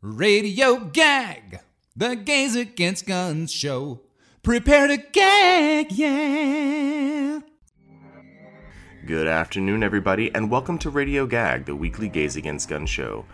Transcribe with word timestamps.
Radio 0.00 0.76
Gag, 0.76 1.58
the 1.96 2.14
Gays 2.14 2.54
Against 2.54 3.04
Guns 3.04 3.50
show. 3.50 4.02
Prepare 4.44 4.86
to 4.86 4.96
gag, 4.96 5.90
yeah. 5.90 7.40
Good 9.04 9.26
afternoon, 9.26 9.82
everybody, 9.82 10.32
and 10.32 10.52
welcome 10.52 10.78
to 10.78 10.90
Radio 10.90 11.26
Gag, 11.26 11.64
the 11.64 11.74
weekly 11.74 12.08
Gays 12.08 12.36
Against 12.36 12.68
Guns 12.68 12.88
show. 12.88 13.24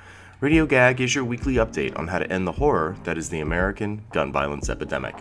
Radio 0.41 0.65
Gag 0.65 1.03
is 1.03 1.15
your 1.15 1.25
weekly 1.25 1.57
update 1.57 1.99
on 1.99 2.09
how 2.09 2.19
to 2.19 2.33
end 2.33 2.47
the 2.47 2.53
horror 2.53 2.97
that 3.05 3.19
is 3.19 3.29
the 3.29 3.41
American 3.41 4.03
gun 4.13 4.33
violence 4.33 4.71
epidemic. 4.71 5.17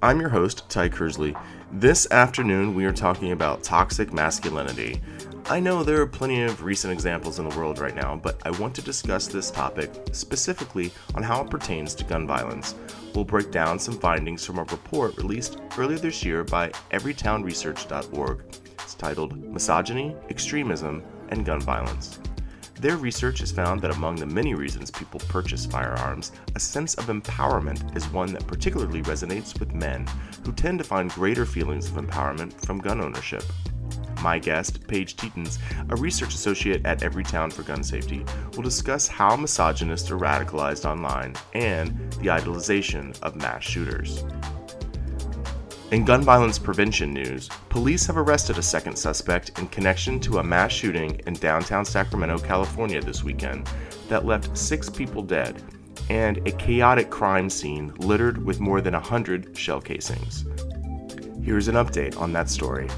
I'm 0.00 0.18
your 0.18 0.30
host, 0.30 0.66
Ty 0.70 0.88
Kersley. 0.88 1.38
This 1.70 2.10
afternoon, 2.10 2.74
we 2.74 2.86
are 2.86 2.92
talking 2.92 3.32
about 3.32 3.62
toxic 3.62 4.14
masculinity. 4.14 5.02
I 5.50 5.58
know 5.58 5.82
there 5.82 6.00
are 6.00 6.06
plenty 6.06 6.42
of 6.42 6.62
recent 6.62 6.92
examples 6.92 7.40
in 7.40 7.48
the 7.48 7.56
world 7.56 7.80
right 7.80 7.96
now, 7.96 8.14
but 8.14 8.40
I 8.46 8.52
want 8.60 8.72
to 8.76 8.82
discuss 8.82 9.26
this 9.26 9.50
topic 9.50 9.90
specifically 10.12 10.92
on 11.16 11.24
how 11.24 11.42
it 11.42 11.50
pertains 11.50 11.92
to 11.96 12.04
gun 12.04 12.24
violence. 12.24 12.76
We'll 13.16 13.24
break 13.24 13.50
down 13.50 13.80
some 13.80 13.98
findings 13.98 14.46
from 14.46 14.58
a 14.58 14.62
report 14.62 15.16
released 15.16 15.58
earlier 15.76 15.98
this 15.98 16.24
year 16.24 16.44
by 16.44 16.68
everytownresearch.org. 16.92 18.44
It's 18.74 18.94
titled 18.94 19.36
Misogyny, 19.42 20.14
Extremism, 20.28 21.02
and 21.30 21.44
Gun 21.44 21.60
Violence. 21.60 22.20
Their 22.76 22.96
research 22.96 23.40
has 23.40 23.50
found 23.50 23.80
that 23.80 23.96
among 23.96 24.16
the 24.16 24.26
many 24.26 24.54
reasons 24.54 24.92
people 24.92 25.18
purchase 25.26 25.66
firearms, 25.66 26.30
a 26.54 26.60
sense 26.60 26.94
of 26.94 27.06
empowerment 27.06 27.96
is 27.96 28.08
one 28.12 28.32
that 28.34 28.46
particularly 28.46 29.02
resonates 29.02 29.58
with 29.58 29.74
men, 29.74 30.06
who 30.44 30.52
tend 30.52 30.78
to 30.78 30.84
find 30.84 31.10
greater 31.10 31.44
feelings 31.44 31.88
of 31.88 31.96
empowerment 31.96 32.52
from 32.64 32.78
gun 32.78 33.00
ownership. 33.00 33.42
My 34.22 34.38
guest, 34.38 34.86
Paige 34.86 35.16
Tetens, 35.16 35.58
a 35.88 35.96
research 35.96 36.34
associate 36.34 36.84
at 36.84 37.00
Everytown 37.00 37.52
for 37.52 37.62
Gun 37.62 37.82
Safety, 37.82 38.24
will 38.54 38.62
discuss 38.62 39.08
how 39.08 39.36
misogynists 39.36 40.10
are 40.10 40.18
radicalized 40.18 40.84
online 40.84 41.34
and 41.54 41.88
the 42.20 42.28
idolization 42.28 43.18
of 43.22 43.36
mass 43.36 43.62
shooters. 43.62 44.24
In 45.90 46.04
gun 46.04 46.22
violence 46.22 46.58
prevention 46.58 47.12
news, 47.12 47.48
police 47.68 48.06
have 48.06 48.16
arrested 48.16 48.58
a 48.58 48.62
second 48.62 48.96
suspect 48.96 49.58
in 49.58 49.66
connection 49.68 50.20
to 50.20 50.38
a 50.38 50.44
mass 50.44 50.70
shooting 50.70 51.20
in 51.26 51.34
downtown 51.34 51.84
Sacramento, 51.84 52.38
California 52.38 53.00
this 53.00 53.24
weekend 53.24 53.68
that 54.08 54.24
left 54.24 54.56
six 54.56 54.88
people 54.88 55.22
dead 55.22 55.60
and 56.08 56.38
a 56.46 56.52
chaotic 56.52 57.10
crime 57.10 57.50
scene 57.50 57.92
littered 57.98 58.44
with 58.44 58.60
more 58.60 58.80
than 58.80 58.94
100 58.94 59.56
shell 59.56 59.80
casings. 59.80 60.44
Here's 61.42 61.68
an 61.68 61.74
update 61.74 62.20
on 62.20 62.32
that 62.34 62.50
story. 62.50 62.88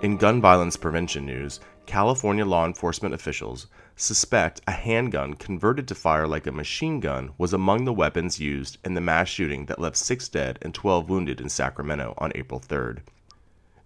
In 0.00 0.16
gun 0.16 0.40
violence 0.40 0.76
prevention 0.76 1.26
news, 1.26 1.58
California 1.86 2.44
law 2.44 2.64
enforcement 2.64 3.14
officials 3.14 3.66
suspect 3.96 4.60
a 4.68 4.70
handgun 4.70 5.34
converted 5.34 5.88
to 5.88 5.96
fire 5.96 6.28
like 6.28 6.46
a 6.46 6.52
machine 6.52 7.00
gun 7.00 7.32
was 7.36 7.52
among 7.52 7.84
the 7.84 7.92
weapons 7.92 8.38
used 8.38 8.78
in 8.84 8.94
the 8.94 9.00
mass 9.00 9.26
shooting 9.26 9.66
that 9.66 9.80
left 9.80 9.96
six 9.96 10.28
dead 10.28 10.56
and 10.62 10.72
12 10.72 11.10
wounded 11.10 11.40
in 11.40 11.48
Sacramento 11.48 12.14
on 12.18 12.30
April 12.36 12.60
3rd. 12.60 12.98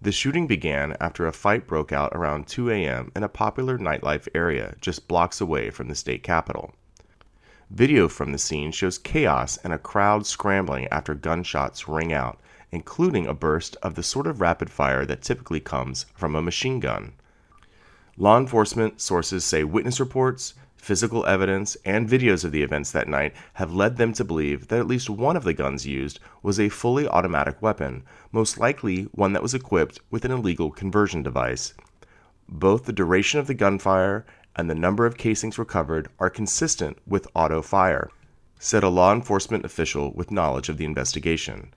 The 0.03 0.11
shooting 0.11 0.45
began 0.45 0.95
after 0.99 1.25
a 1.25 1.33
fight 1.33 1.65
broke 1.65 1.91
out 1.91 2.11
around 2.13 2.47
2 2.47 2.69
a.m. 2.69 3.11
in 3.15 3.23
a 3.23 3.29
popular 3.29 3.79
nightlife 3.79 4.27
area 4.35 4.75
just 4.81 5.07
blocks 5.07 5.41
away 5.41 5.71
from 5.71 5.87
the 5.87 5.95
state 5.95 6.21
capitol. 6.21 6.75
Video 7.71 8.07
from 8.07 8.33
the 8.33 8.37
scene 8.37 8.71
shows 8.71 8.99
chaos 8.99 9.57
and 9.63 9.73
a 9.73 9.79
crowd 9.79 10.27
scrambling 10.27 10.87
after 10.89 11.15
gunshots 11.15 11.87
ring 11.87 12.13
out 12.13 12.39
including 12.73 13.27
a 13.27 13.33
burst 13.35 13.77
of 13.83 13.93
the 13.93 14.01
sort 14.01 14.25
of 14.25 14.41
rapid 14.41 14.67
fire 14.67 15.05
that 15.05 15.21
typically 15.21 15.59
comes 15.59 16.07
from 16.15 16.35
a 16.35 16.41
machine 16.41 16.79
gun. 16.79 17.13
Law 18.17 18.35
enforcement 18.35 18.99
sources 18.99 19.45
say 19.45 19.63
witness 19.63 19.99
reports, 19.99 20.55
physical 20.75 21.23
evidence, 21.27 21.77
and 21.85 22.09
videos 22.09 22.43
of 22.43 22.51
the 22.51 22.63
events 22.63 22.91
that 22.91 23.07
night 23.07 23.31
have 23.53 23.75
led 23.75 23.97
them 23.97 24.11
to 24.11 24.23
believe 24.23 24.67
that 24.67 24.79
at 24.79 24.87
least 24.87 25.07
one 25.07 25.37
of 25.37 25.43
the 25.43 25.53
guns 25.53 25.85
used 25.85 26.19
was 26.41 26.59
a 26.59 26.67
fully 26.67 27.07
automatic 27.07 27.61
weapon, 27.61 28.03
most 28.31 28.57
likely 28.57 29.03
one 29.11 29.33
that 29.33 29.43
was 29.43 29.53
equipped 29.53 29.99
with 30.09 30.25
an 30.25 30.31
illegal 30.31 30.71
conversion 30.71 31.21
device. 31.21 31.75
Both 32.49 32.85
the 32.85 32.91
duration 32.91 33.39
of 33.39 33.45
the 33.45 33.53
gunfire 33.53 34.25
and 34.55 34.67
the 34.67 34.75
number 34.75 35.05
of 35.05 35.15
casings 35.15 35.59
recovered 35.59 36.07
are 36.19 36.29
consistent 36.29 36.97
with 37.05 37.27
auto 37.35 37.61
fire, 37.61 38.09
said 38.57 38.83
a 38.83 38.89
law 38.89 39.13
enforcement 39.13 39.63
official 39.63 40.11
with 40.13 40.31
knowledge 40.31 40.69
of 40.69 40.77
the 40.77 40.85
investigation. 40.85 41.71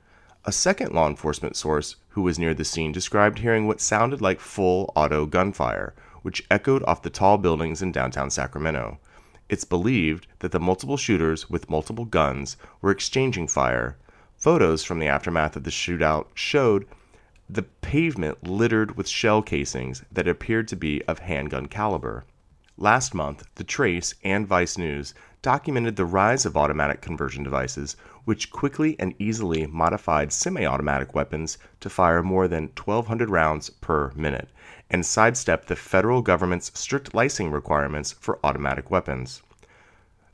A 0.49 0.53
second 0.53 0.93
law 0.93 1.09
enforcement 1.09 1.57
source 1.57 1.97
who 2.11 2.23
was 2.23 2.39
near 2.39 2.55
the 2.55 2.65
scene 2.65 2.93
described 2.93 3.41
hearing 3.41 3.67
what 3.67 3.81
sounded 3.81 4.21
like 4.21 4.39
full 4.39 4.93
auto 4.95 5.27
gunfire, 5.27 5.93
which 6.23 6.47
echoed 6.49 6.85
off 6.85 7.03
the 7.03 7.11
tall 7.11 7.37
buildings 7.37 7.83
in 7.83 7.91
downtown 7.91 8.31
Sacramento. 8.31 9.01
It's 9.49 9.65
believed 9.65 10.29
that 10.39 10.53
the 10.53 10.61
multiple 10.61 10.97
shooters 10.97 11.51
with 11.51 11.69
multiple 11.69 12.05
guns 12.05 12.57
were 12.81 12.93
exchanging 12.93 13.49
fire. 13.49 13.97
Photos 14.37 14.85
from 14.85 15.01
the 15.01 15.09
aftermath 15.09 15.57
of 15.57 15.65
the 15.65 15.71
shootout 15.71 16.27
showed 16.35 16.87
the 17.51 17.63
pavement 17.65 18.45
littered 18.47 18.97
with 18.97 19.09
shell 19.09 19.43
casings 19.43 20.05
that 20.13 20.29
appeared 20.29 20.69
to 20.69 20.77
be 20.77 21.03
of 21.09 21.19
handgun 21.19 21.67
caliber. 21.67 22.25
Last 22.79 23.15
month, 23.15 23.47
The 23.55 23.65
Trace 23.65 24.13
and 24.23 24.47
Vice 24.47 24.77
News 24.77 25.15
documented 25.41 25.97
the 25.97 26.05
rise 26.05 26.45
of 26.45 26.59
automatic 26.59 27.01
conversion 27.01 27.43
devices, 27.43 27.97
which 28.27 28.51
quickly 28.51 28.97
and 28.99 29.15
easily 29.19 29.67
modified 29.67 30.31
semi 30.31 30.67
automatic 30.67 31.15
weapons 31.15 31.57
to 31.81 31.89
fire 31.89 32.23
more 32.23 32.47
than 32.47 32.65
1,200 32.77 33.31
rounds 33.31 33.71
per 33.71 34.13
minute 34.15 34.51
and 34.91 35.07
sidestepped 35.07 35.69
the 35.69 35.75
federal 35.75 36.21
government's 36.21 36.71
strict 36.79 37.15
licensing 37.15 37.51
requirements 37.51 38.13
for 38.13 38.39
automatic 38.45 38.91
weapons. 38.91 39.41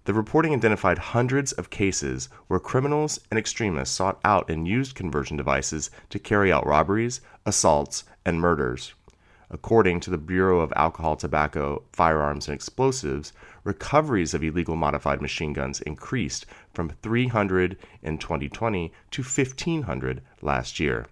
The 0.06 0.14
reporting 0.14 0.52
identified 0.52 0.98
hundreds 0.98 1.52
of 1.52 1.70
cases 1.70 2.28
where 2.48 2.58
criminals 2.58 3.20
and 3.30 3.38
extremists 3.38 3.94
sought 3.94 4.18
out 4.24 4.50
and 4.50 4.66
used 4.66 4.96
conversion 4.96 5.36
devices 5.36 5.92
to 6.10 6.18
carry 6.18 6.52
out 6.52 6.66
robberies, 6.66 7.20
assaults, 7.46 8.02
and 8.24 8.40
murders. 8.40 8.94
According 9.54 10.00
to 10.00 10.10
the 10.10 10.16
Bureau 10.16 10.60
of 10.60 10.72
Alcohol, 10.76 11.14
Tobacco, 11.14 11.82
Firearms, 11.92 12.48
and 12.48 12.54
Explosives, 12.54 13.34
recoveries 13.64 14.32
of 14.32 14.42
illegal 14.42 14.76
modified 14.76 15.20
machine 15.20 15.52
guns 15.52 15.82
increased 15.82 16.46
from 16.72 16.88
300 17.02 17.76
in 18.02 18.16
2020 18.16 18.90
to 19.10 19.22
1,500 19.22 20.22
last 20.40 20.80
year. 20.80 21.04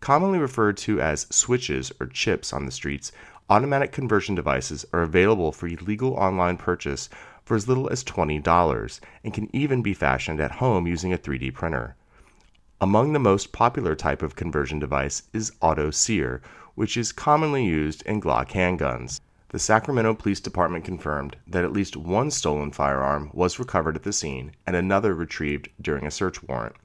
Commonly 0.00 0.38
referred 0.38 0.78
to 0.78 1.02
as 1.02 1.26
switches 1.28 1.92
or 2.00 2.06
chips 2.06 2.54
on 2.54 2.64
the 2.64 2.72
streets, 2.72 3.12
automatic 3.50 3.92
conversion 3.92 4.34
devices 4.34 4.86
are 4.94 5.02
available 5.02 5.52
for 5.52 5.66
illegal 5.66 6.14
online 6.14 6.56
purchase 6.56 7.10
for 7.44 7.56
as 7.56 7.68
little 7.68 7.90
as 7.90 8.02
$20 8.02 9.00
and 9.22 9.34
can 9.34 9.54
even 9.54 9.82
be 9.82 9.92
fashioned 9.92 10.40
at 10.40 10.52
home 10.52 10.86
using 10.86 11.12
a 11.12 11.18
3D 11.18 11.52
printer. 11.52 11.94
Among 12.80 13.12
the 13.12 13.20
most 13.20 13.52
popular 13.52 13.94
type 13.94 14.22
of 14.22 14.34
conversion 14.34 14.80
device 14.80 15.22
is 15.32 15.52
auto 15.60 15.92
sear, 15.92 16.42
which 16.74 16.96
is 16.96 17.12
commonly 17.12 17.64
used 17.64 18.02
in 18.02 18.20
Glock 18.20 18.50
handguns. 18.50 19.20
The 19.48 19.58
Sacramento 19.58 20.14
Police 20.14 20.40
Department 20.40 20.84
confirmed 20.84 21.36
that 21.46 21.64
at 21.64 21.72
least 21.74 21.96
one 21.96 22.30
stolen 22.30 22.70
firearm 22.72 23.30
was 23.34 23.58
recovered 23.58 23.96
at 23.96 24.02
the 24.02 24.12
scene 24.12 24.52
and 24.66 24.74
another 24.74 25.14
retrieved 25.14 25.68
during 25.80 26.06
a 26.06 26.10
search 26.10 26.42
warrant. 26.42 26.76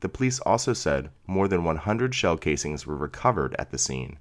The 0.00 0.08
police 0.08 0.40
also 0.40 0.72
said 0.72 1.10
more 1.26 1.46
than 1.46 1.64
100 1.64 2.14
shell 2.14 2.36
casings 2.36 2.86
were 2.86 2.96
recovered 2.96 3.54
at 3.58 3.70
the 3.70 3.78
scene. 3.78 4.18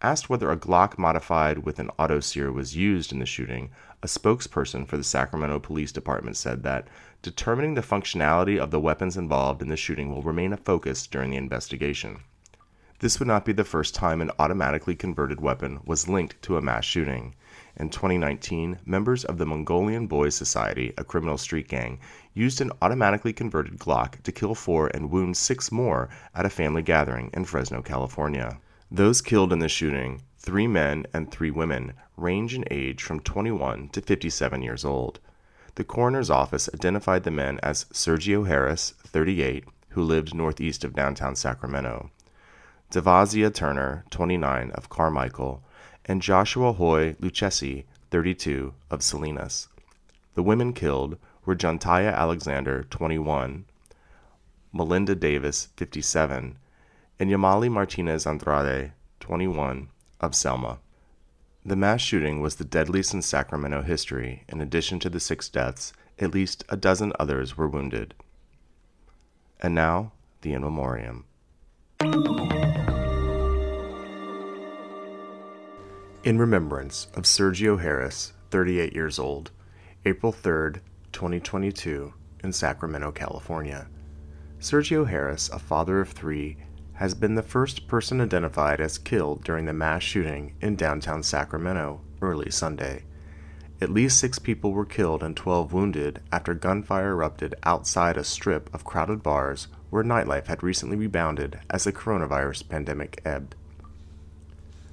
Asked 0.00 0.30
whether 0.30 0.50
a 0.50 0.56
Glock 0.56 0.96
modified 0.96 1.58
with 1.58 1.78
an 1.78 1.90
auto 1.98 2.20
sear 2.20 2.52
was 2.52 2.76
used 2.76 3.12
in 3.12 3.18
the 3.18 3.26
shooting, 3.26 3.70
a 4.02 4.06
spokesperson 4.06 4.86
for 4.86 4.96
the 4.96 5.04
Sacramento 5.04 5.58
Police 5.58 5.92
Department 5.92 6.36
said 6.36 6.62
that 6.62 6.88
determining 7.20 7.74
the 7.74 7.82
functionality 7.82 8.58
of 8.58 8.70
the 8.70 8.80
weapons 8.80 9.16
involved 9.16 9.60
in 9.60 9.68
the 9.68 9.76
shooting 9.76 10.10
will 10.10 10.22
remain 10.22 10.52
a 10.52 10.56
focus 10.56 11.06
during 11.06 11.30
the 11.30 11.36
investigation. 11.36 12.20
This 13.00 13.20
would 13.20 13.28
not 13.28 13.44
be 13.44 13.52
the 13.52 13.62
first 13.62 13.94
time 13.94 14.20
an 14.20 14.32
automatically 14.40 14.96
converted 14.96 15.40
weapon 15.40 15.78
was 15.84 16.08
linked 16.08 16.42
to 16.42 16.56
a 16.56 16.60
mass 16.60 16.84
shooting. 16.84 17.36
In 17.76 17.90
2019, 17.90 18.80
members 18.84 19.24
of 19.24 19.38
the 19.38 19.46
Mongolian 19.46 20.08
Boys 20.08 20.34
Society, 20.34 20.92
a 20.98 21.04
criminal 21.04 21.38
street 21.38 21.68
gang, 21.68 22.00
used 22.34 22.60
an 22.60 22.72
automatically 22.82 23.32
converted 23.32 23.78
Glock 23.78 24.20
to 24.24 24.32
kill 24.32 24.56
four 24.56 24.88
and 24.88 25.12
wound 25.12 25.36
six 25.36 25.70
more 25.70 26.08
at 26.34 26.44
a 26.44 26.50
family 26.50 26.82
gathering 26.82 27.30
in 27.32 27.44
Fresno, 27.44 27.82
California. 27.82 28.58
Those 28.90 29.22
killed 29.22 29.52
in 29.52 29.60
the 29.60 29.68
shooting, 29.68 30.22
three 30.36 30.66
men 30.66 31.06
and 31.14 31.30
three 31.30 31.52
women, 31.52 31.92
range 32.16 32.52
in 32.52 32.64
age 32.68 33.04
from 33.04 33.20
21 33.20 33.90
to 33.90 34.00
57 34.00 34.60
years 34.60 34.84
old. 34.84 35.20
The 35.76 35.84
coroner's 35.84 36.30
office 36.30 36.68
identified 36.74 37.22
the 37.22 37.30
men 37.30 37.60
as 37.62 37.84
Sergio 37.92 38.48
Harris, 38.48 38.94
38, 39.04 39.66
who 39.90 40.02
lived 40.02 40.34
northeast 40.34 40.82
of 40.82 40.96
downtown 40.96 41.36
Sacramento, 41.36 42.10
Devazia 42.90 43.52
Turner, 43.52 44.04
29, 44.10 44.70
of 44.70 44.88
Carmichael, 44.88 45.62
and 46.06 46.22
Joshua 46.22 46.72
Hoye 46.72 47.16
Lucchesi, 47.20 47.84
32, 48.10 48.72
of 48.90 49.02
Salinas. 49.02 49.68
The 50.34 50.42
women 50.42 50.72
killed 50.72 51.18
were 51.44 51.54
Johntaya 51.54 52.14
Alexander, 52.14 52.84
21, 52.88 53.66
Melinda 54.72 55.14
Davis, 55.14 55.68
57, 55.76 56.56
and 57.18 57.30
Yamile 57.30 57.70
Martinez 57.70 58.26
Andrade, 58.26 58.92
21, 59.20 59.88
of 60.22 60.34
Selma. 60.34 60.78
The 61.66 61.76
mass 61.76 62.00
shooting 62.00 62.40
was 62.40 62.56
the 62.56 62.64
deadliest 62.64 63.12
in 63.12 63.20
Sacramento 63.20 63.82
history. 63.82 64.44
In 64.48 64.62
addition 64.62 64.98
to 65.00 65.10
the 65.10 65.20
six 65.20 65.50
deaths, 65.50 65.92
at 66.18 66.32
least 66.32 66.64
a 66.70 66.76
dozen 66.76 67.12
others 67.20 67.54
were 67.54 67.68
wounded. 67.68 68.14
And 69.60 69.74
now, 69.74 70.12
the 70.40 70.54
in 70.54 70.62
memoriam. 70.62 71.26
In 76.24 76.36
remembrance 76.36 77.06
of 77.14 77.22
Sergio 77.22 77.80
Harris, 77.80 78.32
38 78.50 78.92
years 78.92 79.20
old, 79.20 79.52
April 80.04 80.32
3, 80.32 80.80
2022, 81.12 82.12
in 82.42 82.52
Sacramento, 82.52 83.12
California. 83.12 83.86
Sergio 84.58 85.06
Harris, 85.06 85.48
a 85.48 85.60
father 85.60 86.00
of 86.00 86.08
three, 86.08 86.56
has 86.94 87.14
been 87.14 87.36
the 87.36 87.42
first 87.42 87.86
person 87.86 88.20
identified 88.20 88.80
as 88.80 88.98
killed 88.98 89.44
during 89.44 89.66
the 89.66 89.72
mass 89.72 90.02
shooting 90.02 90.56
in 90.60 90.74
downtown 90.74 91.22
Sacramento 91.22 92.00
early 92.20 92.50
Sunday. 92.50 93.04
At 93.80 93.90
least 93.90 94.18
six 94.18 94.40
people 94.40 94.72
were 94.72 94.84
killed 94.84 95.22
and 95.22 95.36
12 95.36 95.72
wounded 95.72 96.20
after 96.32 96.52
gunfire 96.52 97.12
erupted 97.12 97.54
outside 97.62 98.16
a 98.16 98.24
strip 98.24 98.74
of 98.74 98.84
crowded 98.84 99.22
bars 99.22 99.68
where 99.90 100.02
nightlife 100.02 100.48
had 100.48 100.64
recently 100.64 100.96
rebounded 100.96 101.60
as 101.70 101.84
the 101.84 101.92
coronavirus 101.92 102.68
pandemic 102.68 103.22
ebbed. 103.24 103.54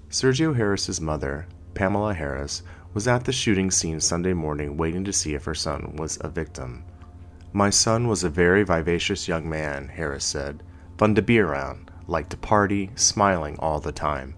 Sergio 0.10 0.56
Harris's 0.56 1.02
mother, 1.02 1.48
Pamela 1.74 2.14
Harris, 2.14 2.64
was 2.94 3.08
at 3.08 3.26
the 3.26 3.34
shooting 3.34 3.70
scene 3.70 4.00
Sunday 4.00 4.34
morning 4.34 4.78
waiting 4.78 5.04
to 5.04 5.12
see 5.12 5.34
if 5.34 5.44
her 5.46 5.56
son 5.56 5.96
was 5.98 6.18
a 6.22 6.30
victim. 6.30 6.86
My 7.52 7.70
son 7.70 8.08
was 8.08 8.24
a 8.24 8.30
very 8.30 8.64
vivacious 8.64 9.28
young 9.28 9.50
man, 9.50 9.90
Harris 9.90 10.26
said, 10.26 10.64
fun 10.98 11.16
to 11.16 11.22
be 11.22 11.40
around, 11.40 11.92
liked 12.08 12.30
to 12.30 12.38
party, 12.38 12.92
smiling 12.96 13.58
all 13.60 13.80
the 13.80 13.92
time. 13.92 14.36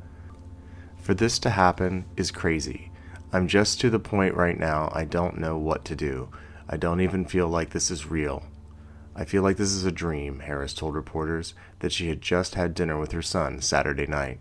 For 1.01 1.13
this 1.13 1.37
to 1.39 1.51
happen 1.51 2.05
is 2.15 2.31
crazy. 2.31 2.91
I'm 3.31 3.47
just 3.47 3.79
to 3.81 3.89
the 3.89 3.99
point 3.99 4.35
right 4.35 4.57
now 4.57 4.91
I 4.93 5.03
don't 5.03 5.37
know 5.37 5.57
what 5.57 5.85
to 5.85 5.95
do. 5.95 6.29
I 6.69 6.77
don't 6.77 7.01
even 7.01 7.25
feel 7.25 7.47
like 7.47 7.69
this 7.69 7.91
is 7.91 8.09
real. 8.09 8.43
I 9.15 9.25
feel 9.25 9.43
like 9.43 9.57
this 9.57 9.71
is 9.71 9.85
a 9.85 9.91
dream, 9.91 10.39
Harris 10.39 10.73
told 10.73 10.95
reporters 10.95 11.53
that 11.79 11.91
she 11.91 12.09
had 12.09 12.21
just 12.21 12.55
had 12.55 12.73
dinner 12.73 12.99
with 12.99 13.11
her 13.11 13.21
son 13.21 13.61
Saturday 13.61 14.05
night. 14.05 14.39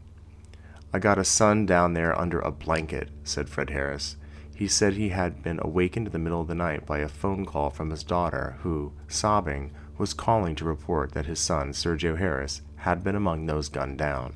I 0.92 0.98
got 0.98 1.18
a 1.18 1.24
son 1.24 1.66
down 1.66 1.94
there 1.94 2.18
under 2.18 2.40
a 2.40 2.50
blanket, 2.50 3.10
said 3.24 3.48
Fred 3.48 3.70
Harris. 3.70 4.16
He 4.54 4.68
said 4.68 4.94
he 4.94 5.10
had 5.10 5.42
been 5.42 5.58
awakened 5.62 6.06
in 6.06 6.12
the 6.12 6.18
middle 6.18 6.40
of 6.40 6.48
the 6.48 6.54
night 6.54 6.86
by 6.86 6.98
a 6.98 7.08
phone 7.08 7.44
call 7.44 7.70
from 7.70 7.90
his 7.90 8.02
daughter, 8.02 8.56
who, 8.60 8.92
sobbing, 9.08 9.72
was 9.98 10.14
calling 10.14 10.54
to 10.56 10.64
report 10.64 11.12
that 11.12 11.26
his 11.26 11.38
son, 11.38 11.72
Sergio 11.72 12.16
Harris, 12.16 12.62
had 12.76 13.04
been 13.04 13.16
among 13.16 13.46
those 13.46 13.68
gunned 13.68 13.98
down. 13.98 14.34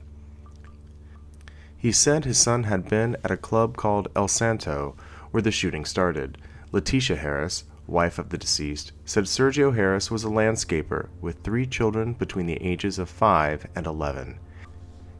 He 1.76 1.93
said 1.93 2.25
his 2.25 2.37
son 2.37 2.64
had 2.64 2.88
been 2.88 3.17
at 3.25 3.31
a 3.31 3.38
club 3.38 3.79
called 3.79 4.08
El 4.14 4.29
Santo, 4.29 4.96
where 5.31 5.43
the 5.43 5.50
shooting 5.50 5.87
started. 5.87 6.37
Letitia 6.73 7.17
Harris, 7.17 7.64
wife 7.87 8.19
of 8.19 8.29
the 8.29 8.37
deceased, 8.37 8.93
said 9.06 9.25
Sergio 9.25 9.75
Harris 9.75 10.11
was 10.11 10.25
a 10.25 10.29
landscaper 10.29 11.08
with 11.23 11.43
three 11.43 11.67
children 11.67 12.12
between 12.12 12.46
the 12.46 12.62
ages 12.62 12.99
of 12.99 13.08
5 13.08 13.67
and 13.75 13.87
11. 13.87 14.38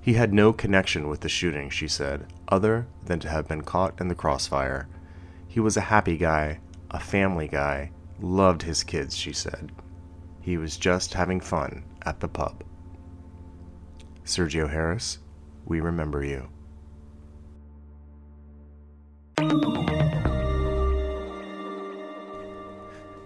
He 0.01 0.15
had 0.15 0.33
no 0.33 0.53
connection 0.53 1.09
with 1.09 1.21
the 1.21 1.29
shooting, 1.29 1.69
she 1.69 1.87
said, 1.87 2.33
other 2.49 2.87
than 3.05 3.21
to 3.21 3.29
have 3.29 3.47
been 3.47 3.63
caught 3.63 4.01
in 4.01 4.09
the 4.09 4.15
crossfire. 4.15 4.89
He 5.47 5.61
was 5.61 5.77
a 5.77 5.83
happy 5.83 6.17
guy, 6.17 6.61
a 6.91 6.99
family 6.99 7.49
guy, 7.49 7.93
loved 8.21 8.63
his 8.63 8.83
kids, 8.83 9.17
she 9.17 9.33
said. 9.33 9.73
He 10.41 10.57
was 10.57 10.79
just 10.79 11.13
having 11.15 11.41
fun 11.41 11.85
at 12.03 12.21
the 12.21 12.29
pub. 12.29 12.65
Sergio 14.25 14.71
Harris, 14.71 15.19
we 15.67 15.81
remember 15.81 16.25
you. 16.25 16.49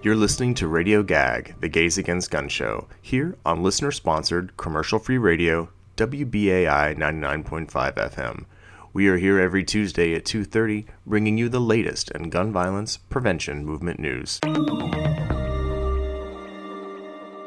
You're 0.03 0.17
listening 0.17 0.55
to 0.55 0.69
Radio 0.69 1.03
Gag, 1.03 1.55
the 1.61 1.69
Gays 1.69 1.97
Against 1.97 2.31
Gun 2.31 2.49
Show, 2.49 2.89
here 3.01 3.39
on 3.47 3.63
listener 3.63 3.91
sponsored, 3.91 4.57
commercial 4.57 4.99
free 4.99 5.19
radio, 5.19 5.71
WBAI 5.97 6.97
99.5 6.97 7.69
FM. 7.95 8.47
We 8.93 9.07
are 9.07 9.17
here 9.17 9.39
every 9.39 9.63
Tuesday 9.63 10.13
at 10.17 10.25
2:30 10.25 10.87
bringing 11.07 11.39
you 11.39 11.49
the 11.49 11.61
latest 11.61 12.11
in 12.11 12.31
gun 12.31 12.53
violence 12.53 12.97
prevention 12.97 13.65
movement 13.65 14.01
news. 14.01 14.41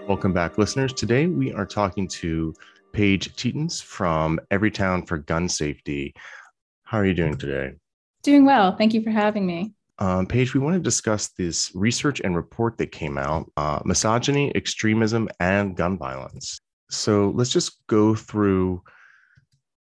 Welcome 0.07 0.31
back 0.31 0.57
listeners. 0.57 0.93
Today 0.93 1.27
we 1.27 1.51
are 1.51 1.65
talking 1.65 2.07
to 2.07 2.53
Paige 2.93 3.35
Tetens 3.35 3.83
from 3.83 4.39
Everytown 4.49 5.05
for 5.05 5.17
Gun 5.17 5.49
Safety. 5.49 6.13
How 6.83 6.99
are 6.99 7.05
you 7.05 7.13
doing 7.13 7.35
today? 7.35 7.73
Doing 8.23 8.45
well. 8.45 8.77
Thank 8.77 8.93
you 8.93 9.01
for 9.03 9.11
having 9.11 9.45
me. 9.45 9.73
Um, 9.99 10.25
Paige, 10.25 10.53
we 10.53 10.61
want 10.61 10.75
to 10.75 10.79
discuss 10.79 11.27
this 11.29 11.69
research 11.75 12.21
and 12.21 12.33
report 12.33 12.77
that 12.77 12.93
came 12.93 13.17
out 13.17 13.51
uh, 13.57 13.81
misogyny, 13.83 14.55
extremism, 14.55 15.27
and 15.41 15.75
gun 15.75 15.97
violence. 15.97 16.61
So 16.89 17.31
let's 17.35 17.51
just 17.51 17.85
go 17.87 18.15
through 18.15 18.81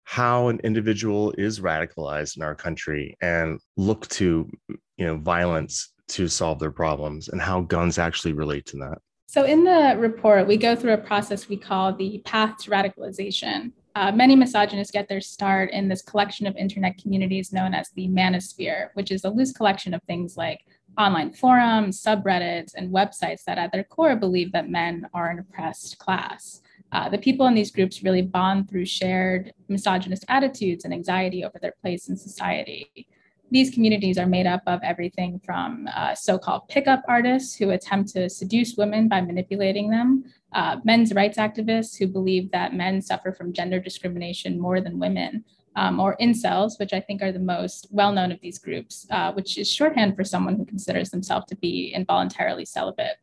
how 0.03 0.49
an 0.49 0.59
individual 0.63 1.33
is 1.37 1.59
radicalized 1.59 2.37
in 2.37 2.43
our 2.43 2.55
country 2.55 3.17
and 3.21 3.59
look 3.77 4.07
to 4.09 4.49
you 4.97 5.05
know 5.05 5.17
violence 5.17 5.93
to 6.09 6.27
solve 6.27 6.59
their 6.59 6.71
problems 6.71 7.29
and 7.29 7.41
how 7.41 7.61
guns 7.61 7.97
actually 7.97 8.33
relate 8.33 8.65
to 8.65 8.77
that 8.77 8.97
so 9.27 9.45
in 9.45 9.63
the 9.63 9.95
report 9.97 10.45
we 10.45 10.57
go 10.57 10.75
through 10.75 10.93
a 10.93 10.97
process 10.97 11.47
we 11.47 11.57
call 11.57 11.95
the 11.95 12.21
path 12.25 12.57
to 12.57 12.69
radicalization 12.69 13.71
uh, 13.95 14.11
many 14.11 14.35
misogynists 14.35 14.91
get 14.91 15.07
their 15.07 15.21
start 15.21 15.71
in 15.71 15.87
this 15.87 16.01
collection 16.01 16.47
of 16.47 16.55
internet 16.55 16.97
communities 16.97 17.53
known 17.53 17.73
as 17.75 17.89
the 17.91 18.07
manosphere, 18.07 18.89
which 18.95 19.11
is 19.11 19.23
a 19.23 19.29
loose 19.29 19.51
collection 19.51 19.93
of 19.93 20.01
things 20.03 20.35
like 20.35 20.61
online 20.97 21.31
forums, 21.31 22.01
subreddits, 22.01 22.73
and 22.75 22.91
websites 22.91 23.43
that 23.45 23.57
at 23.59 23.71
their 23.71 23.83
core 23.83 24.15
believe 24.15 24.51
that 24.51 24.69
men 24.69 25.07
are 25.13 25.29
an 25.29 25.39
oppressed 25.39 25.97
class. 25.99 26.61
Uh, 26.93 27.09
the 27.09 27.17
people 27.17 27.47
in 27.47 27.55
these 27.55 27.71
groups 27.71 28.03
really 28.03 28.21
bond 28.21 28.69
through 28.69 28.85
shared 28.85 29.51
misogynist 29.67 30.23
attitudes 30.29 30.85
and 30.85 30.93
anxiety 30.93 31.43
over 31.43 31.59
their 31.59 31.73
place 31.81 32.07
in 32.07 32.15
society. 32.15 33.07
These 33.51 33.71
communities 33.71 34.17
are 34.17 34.25
made 34.25 34.47
up 34.47 34.61
of 34.65 34.79
everything 34.83 35.39
from 35.43 35.89
uh, 35.93 36.15
so 36.15 36.37
called 36.37 36.69
pickup 36.69 37.03
artists 37.07 37.55
who 37.55 37.71
attempt 37.71 38.13
to 38.13 38.29
seduce 38.29 38.77
women 38.77 39.07
by 39.07 39.21
manipulating 39.21 39.89
them 39.89 40.23
uh, 40.53 40.77
men's 40.83 41.13
rights 41.13 41.37
activists 41.37 41.97
who 41.97 42.07
believe 42.07 42.51
that 42.51 42.73
men 42.73 43.01
suffer 43.01 43.31
from 43.31 43.53
gender 43.53 43.79
discrimination 43.79 44.59
more 44.59 44.81
than 44.81 44.99
women, 44.99 45.43
um, 45.75 45.99
or 45.99 46.15
incels, 46.21 46.79
which 46.79 46.93
I 46.93 46.99
think 46.99 47.21
are 47.23 47.31
the 47.31 47.39
most 47.39 47.87
well 47.91 48.11
known 48.11 48.31
of 48.31 48.39
these 48.41 48.59
groups, 48.59 49.07
uh, 49.09 49.31
which 49.33 49.57
is 49.57 49.71
shorthand 49.71 50.15
for 50.15 50.23
someone 50.23 50.55
who 50.55 50.65
considers 50.65 51.09
themselves 51.09 51.47
to 51.47 51.55
be 51.55 51.91
involuntarily 51.93 52.65
celibate. 52.65 53.17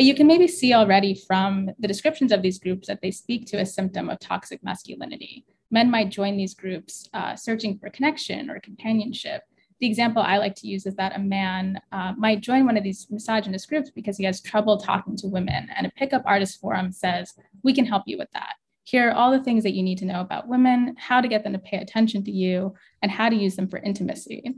But 0.00 0.06
you 0.06 0.14
can 0.14 0.26
maybe 0.26 0.48
see 0.48 0.72
already 0.72 1.14
from 1.14 1.72
the 1.78 1.86
descriptions 1.86 2.32
of 2.32 2.40
these 2.40 2.58
groups 2.58 2.88
that 2.88 3.02
they 3.02 3.10
speak 3.10 3.44
to 3.48 3.58
a 3.58 3.66
symptom 3.66 4.08
of 4.08 4.18
toxic 4.18 4.64
masculinity. 4.64 5.44
Men 5.70 5.90
might 5.90 6.08
join 6.08 6.38
these 6.38 6.54
groups 6.54 7.06
uh, 7.12 7.36
searching 7.36 7.78
for 7.78 7.90
connection 7.90 8.48
or 8.48 8.60
companionship, 8.60 9.42
the 9.78 9.86
example 9.86 10.22
I 10.22 10.38
like 10.38 10.54
to 10.54 10.66
use 10.66 10.86
is 10.86 10.94
that 10.94 11.14
a 11.14 11.18
man 11.18 11.82
uh, 11.92 12.14
might 12.16 12.40
join 12.40 12.64
one 12.64 12.78
of 12.78 12.82
these 12.82 13.08
misogynist 13.10 13.68
groups 13.68 13.90
because 13.90 14.16
he 14.16 14.24
has 14.24 14.40
trouble 14.40 14.78
talking 14.78 15.18
to 15.18 15.26
women. 15.26 15.68
And 15.76 15.86
a 15.86 15.90
pickup 15.90 16.22
artist 16.24 16.62
forum 16.62 16.92
says, 16.92 17.34
we 17.62 17.74
can 17.74 17.84
help 17.84 18.04
you 18.06 18.16
with 18.16 18.30
that. 18.32 18.54
Here 18.84 19.10
are 19.10 19.12
all 19.12 19.30
the 19.30 19.44
things 19.44 19.64
that 19.64 19.74
you 19.74 19.82
need 19.82 19.98
to 19.98 20.06
know 20.06 20.22
about 20.22 20.48
women, 20.48 20.96
how 20.98 21.20
to 21.20 21.28
get 21.28 21.44
them 21.44 21.52
to 21.52 21.58
pay 21.58 21.76
attention 21.76 22.24
to 22.24 22.30
you, 22.30 22.72
and 23.02 23.12
how 23.12 23.28
to 23.28 23.36
use 23.36 23.54
them 23.54 23.68
for 23.68 23.78
intimacy. 23.80 24.54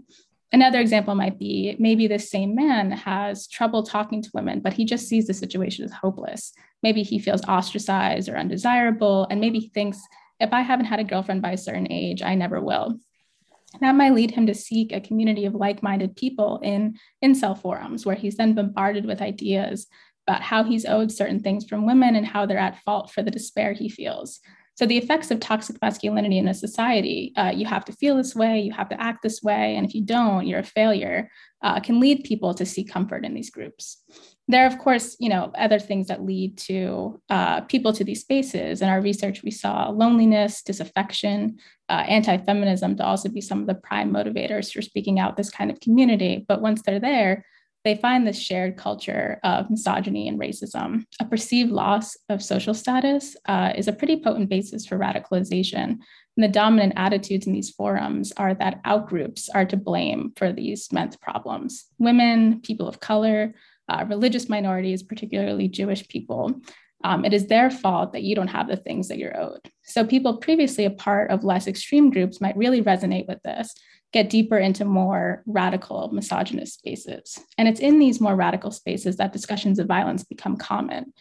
Another 0.52 0.80
example 0.80 1.14
might 1.14 1.38
be 1.38 1.76
maybe 1.78 2.06
this 2.06 2.30
same 2.30 2.54
man 2.54 2.90
has 2.90 3.46
trouble 3.48 3.82
talking 3.82 4.20
to 4.20 4.30
women, 4.34 4.60
but 4.60 4.74
he 4.74 4.84
just 4.84 5.08
sees 5.08 5.26
the 5.26 5.32
situation 5.32 5.84
as 5.84 5.92
hopeless. 5.92 6.52
Maybe 6.82 7.02
he 7.02 7.18
feels 7.18 7.44
ostracized 7.44 8.28
or 8.28 8.36
undesirable, 8.36 9.26
and 9.30 9.40
maybe 9.40 9.58
he 9.60 9.68
thinks, 9.70 9.98
if 10.40 10.52
I 10.52 10.60
haven't 10.60 10.86
had 10.86 11.00
a 11.00 11.04
girlfriend 11.04 11.40
by 11.40 11.52
a 11.52 11.56
certain 11.58 11.90
age, 11.90 12.22
I 12.22 12.34
never 12.34 12.60
will. 12.60 12.98
That 13.80 13.94
might 13.94 14.12
lead 14.12 14.32
him 14.32 14.46
to 14.46 14.54
seek 14.54 14.92
a 14.92 15.00
community 15.00 15.46
of 15.46 15.54
like 15.54 15.82
minded 15.82 16.16
people 16.16 16.60
in 16.62 16.98
incel 17.24 17.58
forums, 17.58 18.04
where 18.04 18.16
he's 18.16 18.36
then 18.36 18.54
bombarded 18.54 19.06
with 19.06 19.22
ideas 19.22 19.86
about 20.28 20.42
how 20.42 20.64
he's 20.64 20.84
owed 20.84 21.10
certain 21.10 21.40
things 21.40 21.66
from 21.66 21.86
women 21.86 22.14
and 22.14 22.26
how 22.26 22.44
they're 22.44 22.58
at 22.58 22.82
fault 22.82 23.10
for 23.10 23.22
the 23.22 23.30
despair 23.30 23.72
he 23.72 23.88
feels. 23.88 24.40
So, 24.74 24.86
the 24.86 24.96
effects 24.96 25.30
of 25.30 25.40
toxic 25.40 25.76
masculinity 25.82 26.38
in 26.38 26.48
a 26.48 26.54
society, 26.54 27.32
uh, 27.36 27.52
you 27.54 27.66
have 27.66 27.84
to 27.86 27.92
feel 27.92 28.16
this 28.16 28.34
way, 28.34 28.60
you 28.60 28.72
have 28.72 28.88
to 28.88 29.00
act 29.00 29.22
this 29.22 29.42
way, 29.42 29.76
and 29.76 29.86
if 29.86 29.94
you 29.94 30.02
don't, 30.02 30.46
you're 30.46 30.60
a 30.60 30.64
failure, 30.64 31.30
uh, 31.62 31.78
can 31.80 32.00
lead 32.00 32.24
people 32.24 32.54
to 32.54 32.66
seek 32.66 32.90
comfort 32.90 33.24
in 33.24 33.34
these 33.34 33.50
groups. 33.50 34.02
There 34.48 34.64
are 34.64 34.66
of 34.66 34.78
course 34.78 35.16
you 35.20 35.28
know 35.28 35.52
other 35.56 35.78
things 35.78 36.08
that 36.08 36.24
lead 36.24 36.58
to 36.58 37.20
uh, 37.30 37.60
people 37.62 37.92
to 37.92 38.04
these 38.04 38.20
spaces. 38.20 38.82
In 38.82 38.88
our 38.88 39.00
research 39.00 39.42
we 39.42 39.50
saw 39.50 39.88
loneliness 39.88 40.62
disaffection 40.62 41.58
uh, 41.88 42.04
anti-feminism 42.08 42.96
to 42.96 43.04
also 43.04 43.28
be 43.28 43.40
some 43.40 43.60
of 43.60 43.66
the 43.66 43.74
prime 43.74 44.12
motivators 44.12 44.72
for 44.72 44.82
speaking 44.82 45.20
out 45.20 45.36
this 45.36 45.50
kind 45.50 45.70
of 45.70 45.80
community. 45.80 46.44
But 46.48 46.62
once 46.62 46.82
they're 46.82 46.98
there 46.98 47.44
they 47.84 47.96
find 47.96 48.26
this 48.26 48.38
shared 48.38 48.76
culture 48.76 49.40
of 49.42 49.70
misogyny 49.70 50.28
and 50.28 50.38
racism 50.40 51.04
a 51.20 51.24
perceived 51.24 51.70
loss 51.70 52.16
of 52.28 52.42
social 52.42 52.74
status 52.74 53.36
uh, 53.46 53.72
is 53.76 53.88
a 53.88 53.92
pretty 53.92 54.20
potent 54.20 54.48
basis 54.48 54.86
for 54.86 54.98
radicalization 54.98 55.98
And 56.36 56.44
the 56.44 56.48
dominant 56.48 56.94
attitudes 56.96 57.46
in 57.46 57.52
these 57.52 57.70
forums 57.70 58.32
are 58.36 58.54
that 58.54 58.82
outgroups 58.84 59.48
are 59.54 59.66
to 59.66 59.76
blame 59.76 60.32
for 60.36 60.52
these 60.52 60.90
men's 60.92 61.16
problems 61.16 61.86
women, 61.98 62.60
people 62.60 62.88
of 62.88 63.00
color, 63.00 63.54
uh, 63.88 64.04
religious 64.08 64.48
minorities, 64.48 65.02
particularly 65.02 65.68
Jewish 65.68 66.06
people. 66.08 66.60
Um, 67.04 67.24
it 67.24 67.34
is 67.34 67.46
their 67.46 67.68
fault 67.70 68.12
that 68.12 68.22
you 68.22 68.34
don't 68.36 68.48
have 68.48 68.68
the 68.68 68.76
things 68.76 69.08
that 69.08 69.18
you're 69.18 69.38
owed. 69.38 69.60
So, 69.82 70.04
people 70.04 70.36
previously 70.36 70.84
a 70.84 70.90
part 70.90 71.30
of 71.30 71.42
less 71.42 71.66
extreme 71.66 72.10
groups 72.10 72.40
might 72.40 72.56
really 72.56 72.80
resonate 72.80 73.26
with 73.26 73.42
this, 73.42 73.74
get 74.12 74.28
deeper 74.30 74.58
into 74.58 74.84
more 74.84 75.42
radical 75.46 76.10
misogynist 76.12 76.78
spaces. 76.78 77.38
And 77.56 77.66
it's 77.66 77.80
in 77.80 77.98
these 77.98 78.20
more 78.20 78.36
radical 78.36 78.70
spaces 78.70 79.16
that 79.16 79.32
discussions 79.32 79.78
of 79.78 79.86
violence 79.86 80.22
become 80.22 80.56
common. 80.56 81.12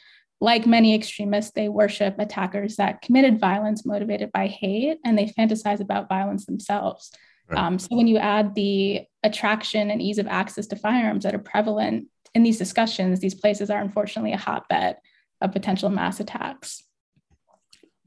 Like 0.42 0.66
many 0.66 0.94
extremists, 0.94 1.52
they 1.52 1.70
worship 1.70 2.16
attackers 2.20 2.76
that 2.76 3.02
committed 3.02 3.40
violence 3.40 3.86
motivated 3.86 4.32
by 4.32 4.48
hate, 4.48 4.98
and 5.06 5.18
they 5.18 5.28
fantasize 5.28 5.80
about 5.80 6.10
violence 6.10 6.46
themselves. 6.46 7.12
Right. 7.48 7.60
Um, 7.60 7.78
so, 7.78 7.96
when 7.96 8.08
you 8.08 8.18
add 8.18 8.56
the 8.56 9.04
attraction 9.24 9.92
and 9.92 10.02
ease 10.02 10.18
of 10.18 10.28
access 10.28 10.66
to 10.68 10.76
firearms 10.76 11.24
that 11.24 11.36
are 11.36 11.40
prevalent 11.40 12.08
in 12.34 12.42
these 12.42 12.58
discussions, 12.58 13.20
these 13.20 13.36
places 13.36 13.70
are 13.70 13.82
unfortunately 13.82 14.34
a 14.34 14.38
hotbed 14.38 14.98
of 15.42 15.52
potential 15.52 15.90
mass 15.90 16.20
attacks. 16.20 16.84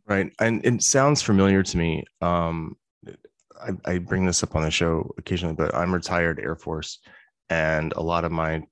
Right. 0.06 0.32
And 0.40 0.64
it 0.66 0.82
sounds 0.82 1.22
familiar 1.22 1.62
to 1.62 1.76
me. 1.76 2.04
Um, 2.20 2.76
I, 3.60 3.92
I 3.92 3.98
bring 3.98 4.26
this 4.26 4.42
up 4.42 4.56
on 4.56 4.62
the 4.62 4.70
show 4.70 5.14
occasionally, 5.18 5.54
but 5.54 5.74
I'm 5.74 5.94
retired 5.94 6.40
Air 6.40 6.56
Force, 6.56 6.98
and 7.50 7.92
a 7.94 8.02
lot 8.02 8.24
of 8.24 8.32
my, 8.32 8.62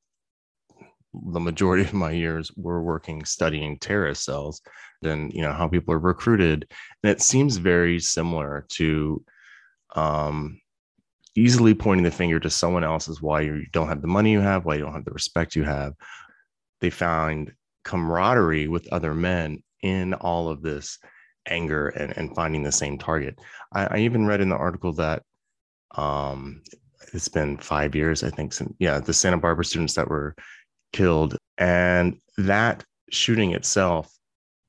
the 1.12 1.40
majority 1.40 1.82
of 1.88 1.92
my 1.92 2.10
years 2.10 2.50
were 2.56 2.82
working 2.82 3.24
studying 3.24 3.78
terrorist 3.78 4.24
cells 4.24 4.60
and 5.02 5.32
you 5.32 5.42
know 5.42 5.52
how 5.52 5.68
people 5.68 5.94
are 5.94 5.98
recruited, 5.98 6.66
and 7.02 7.10
it 7.10 7.20
seems 7.20 7.56
very 7.56 7.98
similar 7.98 8.66
to 8.70 9.24
um, 9.96 10.60
easily 11.34 11.74
pointing 11.74 12.04
the 12.04 12.10
finger 12.10 12.38
to 12.40 12.50
someone 12.50 12.84
else 12.84 13.08
is 13.08 13.22
why 13.22 13.40
you 13.40 13.64
don't 13.72 13.88
have 13.88 14.02
the 14.02 14.08
money 14.08 14.32
you 14.32 14.40
have, 14.40 14.64
why 14.64 14.74
you 14.74 14.82
don't 14.82 14.92
have 14.92 15.04
the 15.04 15.10
respect 15.10 15.56
you 15.56 15.64
have. 15.64 15.94
They 16.80 16.90
found 16.90 17.52
camaraderie 17.84 18.68
with 18.68 18.92
other 18.92 19.14
men 19.14 19.62
in 19.82 20.14
all 20.14 20.48
of 20.48 20.62
this 20.62 20.98
anger 21.46 21.88
and, 21.88 22.16
and 22.16 22.34
finding 22.34 22.62
the 22.62 22.72
same 22.72 22.98
target. 22.98 23.38
I, 23.72 23.86
I 23.86 23.98
even 23.98 24.26
read 24.26 24.40
in 24.40 24.48
the 24.48 24.56
article 24.56 24.92
that 24.94 25.22
um, 25.96 26.62
it's 27.12 27.28
been 27.28 27.58
five 27.58 27.94
years, 27.94 28.22
I 28.22 28.30
think. 28.30 28.52
Since, 28.52 28.74
yeah, 28.78 28.98
the 28.98 29.12
Santa 29.12 29.38
Barbara 29.38 29.64
students 29.64 29.94
that 29.94 30.08
were 30.08 30.34
killed, 30.92 31.36
and 31.58 32.18
that 32.38 32.84
shooting 33.10 33.52
itself 33.52 34.10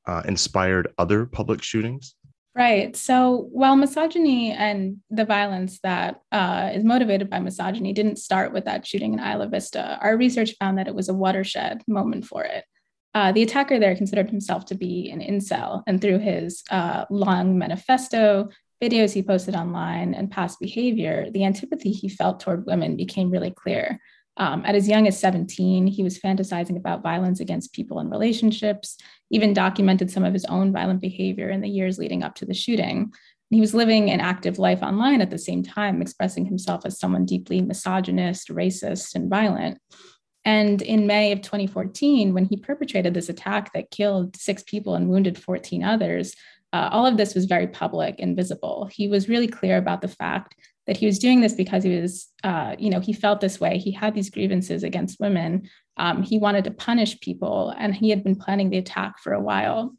uh, 0.05 0.21
inspired 0.25 0.93
other 0.97 1.25
public 1.25 1.61
shootings. 1.61 2.15
Right. 2.55 2.95
So 2.95 3.47
while 3.51 3.75
misogyny 3.75 4.51
and 4.51 4.97
the 5.09 5.25
violence 5.25 5.79
that 5.81 6.21
uh, 6.31 6.69
is 6.73 6.83
motivated 6.83 7.27
by 7.27 7.39
misogyny 7.39 7.93
didn't 7.93 8.17
start 8.17 8.53
with 8.53 8.65
that 8.65 8.85
shooting 8.85 9.13
in 9.13 9.19
Isla 9.19 9.47
Vista, 9.47 9.97
our 10.01 10.15
research 10.17 10.53
found 10.59 10.77
that 10.77 10.87
it 10.87 10.93
was 10.93 11.09
a 11.09 11.15
watershed 11.15 11.81
moment 11.87 12.25
for 12.25 12.43
it. 12.43 12.63
Uh, 13.15 13.31
the 13.31 13.43
attacker 13.43 13.79
there 13.79 13.95
considered 13.95 14.29
himself 14.29 14.65
to 14.65 14.75
be 14.75 15.09
an 15.11 15.19
incel, 15.19 15.83
and 15.85 16.01
through 16.01 16.19
his 16.19 16.63
uh, 16.71 17.05
long 17.09 17.57
manifesto, 17.57 18.49
videos 18.81 19.13
he 19.13 19.21
posted 19.21 19.55
online, 19.55 20.13
and 20.13 20.31
past 20.31 20.59
behavior, 20.59 21.27
the 21.31 21.43
antipathy 21.43 21.91
he 21.91 22.09
felt 22.09 22.39
toward 22.39 22.65
women 22.65 22.97
became 22.97 23.29
really 23.29 23.51
clear. 23.51 23.99
Um, 24.37 24.63
at 24.65 24.73
as 24.73 24.87
young 24.87 25.07
as 25.07 25.19
17, 25.19 25.85
he 25.85 26.03
was 26.03 26.19
fantasizing 26.19 26.75
about 26.75 27.03
violence 27.03 27.39
against 27.39 27.73
people 27.73 27.99
in 27.99 28.09
relationships, 28.09 28.97
even 29.29 29.53
documented 29.53 30.09
some 30.09 30.25
of 30.25 30.33
his 30.33 30.45
own 30.45 30.73
violent 30.73 31.01
behavior 31.01 31.49
in 31.49 31.61
the 31.61 31.69
years 31.69 31.99
leading 31.99 32.23
up 32.23 32.35
to 32.35 32.45
the 32.45 32.53
shooting. 32.53 33.13
he 33.51 33.61
was 33.61 33.75
living 33.75 34.09
an 34.09 34.19
active 34.19 34.57
life 34.57 34.81
online 34.81 35.21
at 35.21 35.29
the 35.29 35.37
same 35.37 35.61
time, 35.61 36.01
expressing 36.01 36.45
himself 36.45 36.83
as 36.85 36.99
someone 36.99 37.25
deeply 37.25 37.61
misogynist, 37.61 38.49
racist, 38.49 39.13
and 39.13 39.29
violent. 39.29 39.77
And 40.45 40.81
in 40.81 41.07
May 41.07 41.31
of 41.31 41.41
2014, 41.41 42.33
when 42.33 42.45
he 42.45 42.57
perpetrated 42.57 43.13
this 43.13 43.29
attack 43.29 43.73
that 43.73 43.91
killed 43.91 44.35
six 44.35 44.63
people 44.63 44.95
and 44.95 45.09
wounded 45.09 45.37
14 45.37 45.83
others, 45.83 46.35
uh, 46.73 46.89
all 46.91 47.05
of 47.05 47.17
this 47.17 47.35
was 47.35 47.45
very 47.45 47.67
public 47.67 48.15
and 48.19 48.35
visible. 48.35 48.89
He 48.91 49.07
was 49.07 49.29
really 49.29 49.47
clear 49.47 49.77
about 49.77 50.01
the 50.01 50.07
fact 50.07 50.55
that 50.87 50.97
he 50.97 51.05
was 51.05 51.19
doing 51.19 51.39
this 51.39 51.53
because 51.53 51.83
he 51.83 51.97
was, 51.97 52.27
uh, 52.43 52.75
you 52.77 52.89
know, 52.89 52.99
he 52.99 53.13
felt 53.13 53.39
this 53.39 53.59
way. 53.59 53.77
He 53.77 53.91
had 53.91 54.13
these 54.15 54.29
grievances 54.29 54.83
against 54.83 55.19
women. 55.19 55.69
Um, 55.97 56.23
he 56.23 56.39
wanted 56.39 56.65
to 56.65 56.71
punish 56.71 57.19
people, 57.21 57.73
and 57.77 57.95
he 57.95 58.09
had 58.09 58.23
been 58.23 58.35
planning 58.35 58.69
the 58.69 58.79
attack 58.79 59.19
for 59.19 59.33
a 59.33 59.39
while. 59.39 59.95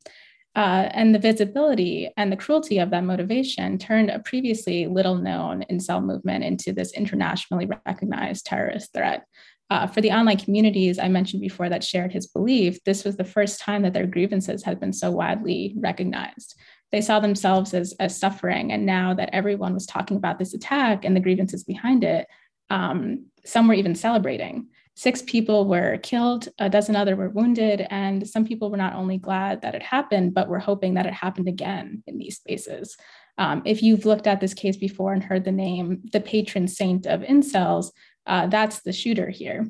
Uh, 0.57 0.89
and 0.93 1.13
the 1.13 1.19
visibility 1.19 2.09
and 2.17 2.31
the 2.31 2.37
cruelty 2.37 2.79
of 2.79 2.91
that 2.91 3.03
motivation 3.03 3.77
turned 3.77 4.09
a 4.09 4.21
previously 4.21 4.87
little 4.87 5.17
known 5.17 5.65
incel 5.71 6.05
movement 6.05 6.45
into 6.45 6.73
this 6.73 6.93
internationally 6.93 7.69
recognized 7.87 8.47
terrorist 8.47 8.93
threat. 8.93 9.25
Uh, 9.71 9.87
for 9.87 10.01
the 10.01 10.13
online 10.13 10.37
communities 10.37 10.99
I 10.99 11.09
mentioned 11.09 11.41
before 11.41 11.69
that 11.69 11.83
shared 11.83 12.13
his 12.13 12.27
belief, 12.27 12.83
this 12.85 13.03
was 13.03 13.17
the 13.17 13.25
first 13.25 13.61
time 13.61 13.83
that 13.83 13.95
their 13.95 14.07
grievances 14.07 14.63
had 14.63 14.79
been 14.79 14.93
so 14.93 15.11
widely 15.11 15.75
recognized 15.79 16.55
they 16.95 17.01
saw 17.01 17.19
themselves 17.19 17.75
as, 17.75 17.93
as 17.99 18.17
suffering. 18.17 18.71
And 18.71 18.87
now 18.87 19.15
that 19.15 19.31
everyone 19.33 19.75
was 19.75 19.85
talking 19.85 20.17
about 20.17 20.39
this 20.39 20.55
attack 20.55 21.05
and 21.05 21.17
the 21.17 21.21
grievances 21.21 21.65
behind 21.65 22.05
it, 22.05 22.29
um, 22.71 23.27
some 23.45 23.67
were 23.67 23.75
even 23.75 23.97
celebrating. 23.97 24.69
Six 24.95 25.21
people 25.23 25.67
were 25.67 25.99
killed, 25.99 26.49
a 26.61 26.71
dozen 26.71 26.95
other 26.95 27.17
were 27.17 27.31
wounded, 27.31 27.85
and 27.91 28.29
some 28.29 28.47
people 28.47 28.71
were 28.71 28.77
not 28.77 28.95
only 28.95 29.19
glad 29.19 29.63
that 29.63 29.75
it 29.75 29.83
happened, 29.83 30.35
but 30.35 30.49
were 30.49 30.61
hoping 30.61 30.95
that 30.95 31.05
it 31.05 31.13
happened 31.13 31.49
again 31.49 32.05
in 32.07 32.17
these 32.17 32.37
spaces. 32.37 32.97
Um, 33.39 33.63
if 33.65 33.83
you've 33.83 34.07
looked 34.07 34.29
at 34.29 34.41
this 34.41 34.55
case 34.55 34.77
before 34.77 35.13
and 35.13 35.25
heard 35.25 35.45
the 35.45 35.51
name, 35.51 36.01
the 36.13 36.21
patron 36.21 36.69
saint 36.69 37.07
of 37.07 37.23
incels, 37.23 37.91
uh, 38.27 38.47
that's 38.47 38.81
the 38.81 38.93
shooter 38.93 39.31
here. 39.31 39.69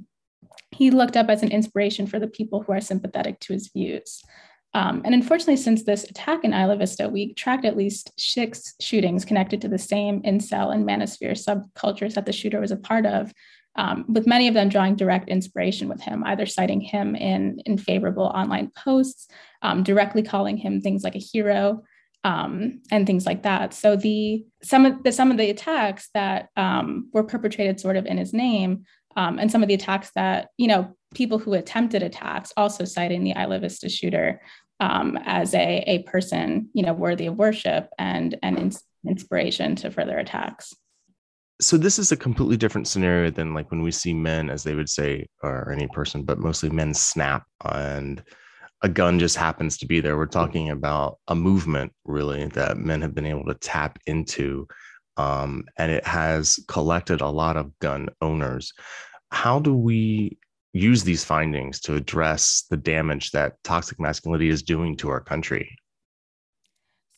He 0.71 0.91
looked 0.91 1.17
up 1.17 1.29
as 1.29 1.43
an 1.43 1.53
inspiration 1.53 2.07
for 2.07 2.19
the 2.19 2.27
people 2.27 2.63
who 2.63 2.73
are 2.73 2.81
sympathetic 2.81 3.41
to 3.41 3.53
his 3.53 3.69
views. 3.69 4.23
Um, 4.75 5.03
and 5.05 5.15
unfortunately, 5.15 5.57
since 5.57 5.85
this 5.85 6.03
attack 6.05 6.43
in 6.43 6.53
Isla 6.53 6.77
Vista, 6.77 7.09
we 7.09 7.33
tracked 7.35 7.65
at 7.65 7.77
least 7.77 8.11
six 8.19 8.75
shootings 8.81 9.25
connected 9.25 9.61
to 9.61 9.69
the 9.69 9.79
same 9.79 10.21
incel 10.23 10.75
and 10.75 10.87
manosphere 10.87 11.33
subcultures 11.33 12.15
that 12.15 12.27
the 12.27 12.33
shooter 12.33 12.61
was 12.61 12.73
a 12.73 12.77
part 12.77 13.07
of, 13.07 13.33
um, 13.77 14.05
with 14.09 14.27
many 14.27 14.49
of 14.49 14.55
them 14.55 14.69
drawing 14.69 14.97
direct 14.97 15.29
inspiration 15.29 15.89
with 15.89 16.01
him, 16.01 16.25
either 16.25 16.45
citing 16.45 16.81
him 16.81 17.15
in, 17.15 17.61
in 17.67 17.79
favorable 17.79 18.25
online 18.25 18.73
posts, 18.77 19.29
um, 19.63 19.85
directly 19.85 20.23
calling 20.23 20.57
him 20.57 20.81
things 20.81 21.05
like 21.05 21.15
a 21.15 21.21
hero, 21.21 21.85
um, 22.25 22.81
and 22.91 23.07
things 23.07 23.27
like 23.27 23.43
that. 23.43 23.75
So 23.75 23.97
the 23.97 24.45
some 24.63 24.87
of 24.87 25.03
the 25.03 25.13
some 25.13 25.31
of 25.31 25.37
the 25.37 25.51
attacks 25.51 26.09
that 26.15 26.49
um, 26.57 27.11
were 27.13 27.25
perpetrated 27.25 27.79
sort 27.79 27.97
of 27.97 28.07
in 28.07 28.19
his 28.19 28.33
name, 28.33 28.85
um, 29.17 29.39
and 29.39 29.51
some 29.51 29.63
of 29.63 29.69
the 29.69 29.75
attacks 29.75 30.11
that 30.17 30.49
you 30.57 30.67
know 30.67 30.97
people 31.15 31.39
who 31.39 31.55
attempted 31.55 32.03
attacks 32.03 32.53
also 32.57 32.85
citing 32.85 33.23
the 33.23 33.35
Isla 33.39 33.61
Vista 33.61 33.89
shooter 33.89 34.41
um, 34.81 35.19
as 35.25 35.55
a, 35.55 35.85
a 35.87 36.03
person, 36.03 36.69
you 36.75 36.83
know, 36.83 36.93
worthy 36.93 37.27
of 37.27 37.37
worship 37.37 37.89
and, 37.99 38.37
and 38.43 38.59
in, 38.59 38.73
inspiration 39.09 39.77
to 39.77 39.91
further 39.91 40.19
attacks. 40.19 40.75
So 41.61 41.77
this 41.77 41.99
is 41.99 42.11
a 42.11 42.17
completely 42.17 42.57
different 42.57 42.89
scenario 42.89 43.31
than 43.31 43.55
like 43.55 43.71
when 43.71 43.83
we 43.83 43.93
see 43.93 44.13
men, 44.13 44.51
as 44.51 44.65
they 44.65 44.75
would 44.75 44.89
say, 44.89 45.27
or 45.43 45.71
any 45.71 45.87
person, 45.89 46.25
but 46.25 46.41
mostly 46.41 46.69
men 46.69 46.93
snap 46.93 47.45
and 47.65 48.23
a 48.85 48.89
gun 48.89 49.19
just 49.19 49.37
happens 49.37 49.79
to 49.79 49.87
be 49.87 50.01
there. 50.01 50.19
We're 50.19 50.27
talking 50.27 50.69
about 50.69 51.19
a 51.29 51.35
movement 51.35 51.95
really 52.05 52.47
that 52.49 52.77
men 52.77 53.01
have 53.01 53.15
been 53.15 53.25
able 53.25 53.47
to 53.47 53.55
tap 53.55 53.99
into. 54.07 54.69
Um, 55.17 55.65
and 55.79 55.91
it 55.91 56.07
has 56.07 56.63
collected 56.69 57.23
a 57.23 57.31
lot 57.31 57.57
of 57.57 57.77
gun 57.79 58.11
owners. 58.21 58.75
How 59.31 59.59
do 59.59 59.75
we 59.75 60.37
use 60.75 61.03
these 61.03 61.25
findings 61.25 61.81
to 61.81 61.95
address 61.95 62.67
the 62.69 62.77
damage 62.77 63.31
that 63.31 63.55
toxic 63.65 63.99
masculinity 63.99 64.51
is 64.51 64.63
doing 64.63 64.99
to 64.99 65.09
our 65.09 65.21
country? 65.21 65.79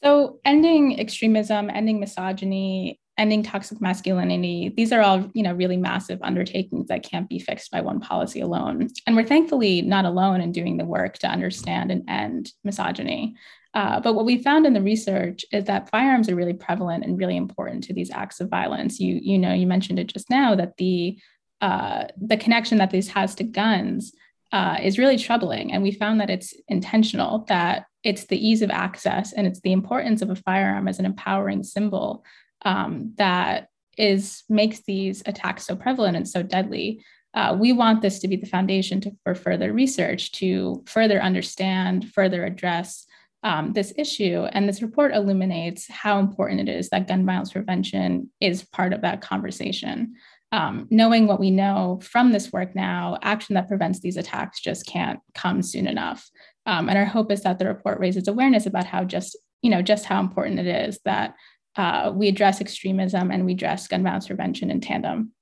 So, 0.05 0.39
ending 0.45 1.01
extremism, 1.01 1.69
ending 1.69 1.99
misogyny, 1.99 3.01
ending 3.19 3.43
toxic 3.43 3.81
masculinity, 3.81 4.73
these 4.77 4.93
are 4.93 5.01
all, 5.01 5.31
you 5.33 5.43
know, 5.43 5.55
really 5.55 5.77
massive 5.77 6.19
undertakings 6.23 6.89
that 6.89 7.03
can't 7.03 7.29
be 7.29 7.39
fixed 7.39 7.71
by 7.71 7.81
one 7.81 8.01
policy 8.01 8.41
alone. 8.41 8.89
And 9.07 9.17
we're 9.17 9.25
thankfully 9.25 9.83
not 9.83 10.05
alone 10.05 10.41
in 10.41 10.53
doing 10.53 10.77
the 10.77 10.85
work 10.85 11.19
to 11.19 11.29
understand 11.29 11.91
and 11.91 12.05
end 12.09 12.53
misogyny. 12.63 13.37
Uh, 13.73 14.01
but 14.01 14.15
what 14.15 14.25
we 14.25 14.43
found 14.43 14.67
in 14.67 14.73
the 14.73 14.83
research 14.83 15.45
is 15.53 15.65
that 15.65 15.91
firearms 15.91 16.29
are 16.29 16.35
really 16.35 16.55
prevalent 16.55 17.05
and 17.05 17.19
really 17.19 17.37
important 17.37 17.85
to 17.85 17.93
these 17.93 18.11
acts 18.11 18.41
of 18.41 18.49
violence. 18.49 19.01
You, 19.01 19.19
you 19.23 19.39
know, 19.39 19.53
you 19.53 19.67
mentioned 19.67 19.99
it 19.99 20.07
just 20.07 20.31
now 20.31 20.55
that 20.55 20.77
the 20.77 21.19
uh, 21.61 22.05
the 22.21 22.37
connection 22.37 22.79
that 22.79 22.91
this 22.91 23.09
has 23.09 23.35
to 23.35 23.45
guns 23.45 24.13
uh, 24.53 24.77
is 24.83 24.99
really 24.99 25.19
troubling. 25.19 25.73
And 25.73 25.83
we 25.83 25.91
found 25.91 26.21
that 26.21 26.31
it's 26.31 26.55
intentional, 26.69 27.45
that 27.49 27.87
it's 28.05 28.25
the 28.27 28.47
ease 28.47 28.63
of 28.63 28.71
access 28.71 29.33
and 29.33 29.47
it's 29.47 29.61
the 29.61 29.73
importance 29.73 30.23
of 30.23 30.31
a 30.31 30.37
firearm 30.37 30.87
as 30.87 30.99
an 30.99 31.07
empowering 31.07 31.63
symbol 31.63 32.25
um, 32.67 33.13
that 33.17 33.69
is 33.97 34.43
makes 34.49 34.81
these 34.81 35.23
attacks 35.25 35.65
so 35.65 35.75
prevalent 35.77 36.17
and 36.17 36.29
so 36.29 36.43
deadly. 36.43 37.03
Uh, 37.33 37.57
we 37.59 37.73
want 37.73 38.03
this 38.03 38.19
to 38.19 38.29
be 38.29 38.37
the 38.37 38.47
foundation 38.47 39.01
to, 39.01 39.11
for 39.23 39.35
further 39.35 39.73
research 39.73 40.33
to 40.33 40.83
further 40.87 41.23
understand, 41.23 42.11
further 42.13 42.45
address 42.45 43.07
um, 43.43 43.73
this 43.73 43.93
issue. 43.97 44.47
And 44.53 44.69
this 44.69 44.83
report 44.83 45.15
illuminates 45.15 45.87
how 45.89 46.19
important 46.19 46.69
it 46.69 46.69
is 46.69 46.89
that 46.89 47.07
gun 47.07 47.25
violence 47.25 47.53
prevention 47.53 48.31
is 48.41 48.65
part 48.65 48.93
of 48.93 49.03
that 49.03 49.21
conversation. 49.21 50.15
Um, 50.51 50.89
knowing 50.91 51.27
what 51.27 51.41
we 51.41 51.51
know 51.51 52.01
from 52.03 52.33
this 52.33 52.53
work 52.53 52.75
now, 52.75 53.19
action 53.23 53.55
that 53.55 53.69
prevents 53.69 54.01
these 54.01 54.17
attacks 54.17 54.61
just 54.61 54.87
can't 54.87 55.21
come 55.35 55.63
soon 55.63 55.87
enough. 55.87 56.29
Um, 56.65 56.89
and 56.89 56.99
our 56.99 57.05
hope 57.05 57.31
is 57.31 57.43
that 57.43 57.59
the 57.59 57.67
report 57.67 58.01
raises 58.01 58.27
awareness 58.27 58.67
about 58.67 58.87
how 58.87 59.05
just, 59.05 59.37
you 59.63 59.71
know, 59.71 59.83
just 59.83 60.07
how 60.07 60.21
important 60.21 60.59
it 60.59 60.67
is 60.67 60.99
that 61.05 61.35
uh, 61.77 62.13
we 62.15 62.29
address 62.29 62.61
extremism 62.61 63.31
and 63.31 63.45
we 63.45 63.53
address 63.53 63.89
gun 63.89 64.03
violence 64.03 64.27
prevention 64.27 64.71
in 64.71 64.81
tandem. 64.81 65.33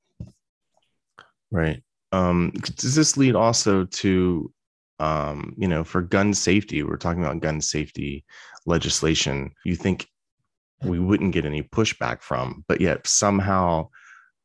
Right. 1.50 1.82
Um, 2.12 2.52
does 2.76 2.94
this 2.94 3.16
lead 3.16 3.34
also 3.34 3.84
to, 3.84 4.52
um, 4.98 5.54
you 5.56 5.68
know, 5.68 5.84
for 5.84 6.02
gun 6.02 6.34
safety? 6.34 6.82
We're 6.82 6.96
talking 6.96 7.22
about 7.22 7.40
gun 7.40 7.60
safety 7.60 8.24
legislation. 8.66 9.52
You 9.64 9.76
think 9.76 10.06
we 10.82 10.98
wouldn't 10.98 11.32
get 11.32 11.44
any 11.44 11.62
pushback 11.62 12.22
from, 12.22 12.64
but 12.68 12.80
yet 12.80 13.06
somehow 13.06 13.88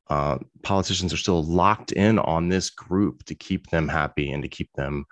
uh, 0.09 0.39
politicians 0.63 1.13
are 1.13 1.17
still 1.17 1.43
locked 1.43 1.91
in 1.91 2.17
on 2.19 2.49
this 2.49 2.69
group 2.69 3.23
to 3.25 3.35
keep 3.35 3.69
them 3.69 3.87
happy 3.87 4.31
and 4.31 4.41
to 4.43 4.49
keep 4.49 4.69
them 4.73 5.05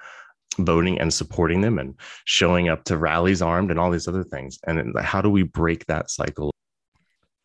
voting 0.60 1.00
and 1.00 1.14
supporting 1.14 1.62
them 1.62 1.78
and 1.78 1.96
showing 2.26 2.70
up 2.70 2.84
to 2.86 2.98
rallies 2.98 3.42
armed 3.42 3.70
and 3.70 3.80
all 3.80 3.92
these 3.92 4.08
other 4.08 4.24
things. 4.24 4.58
And 4.66 4.98
how 5.00 5.22
do 5.22 5.30
we 5.30 5.44
break 5.44 5.86
that 5.86 6.10
cycle? 6.10 6.52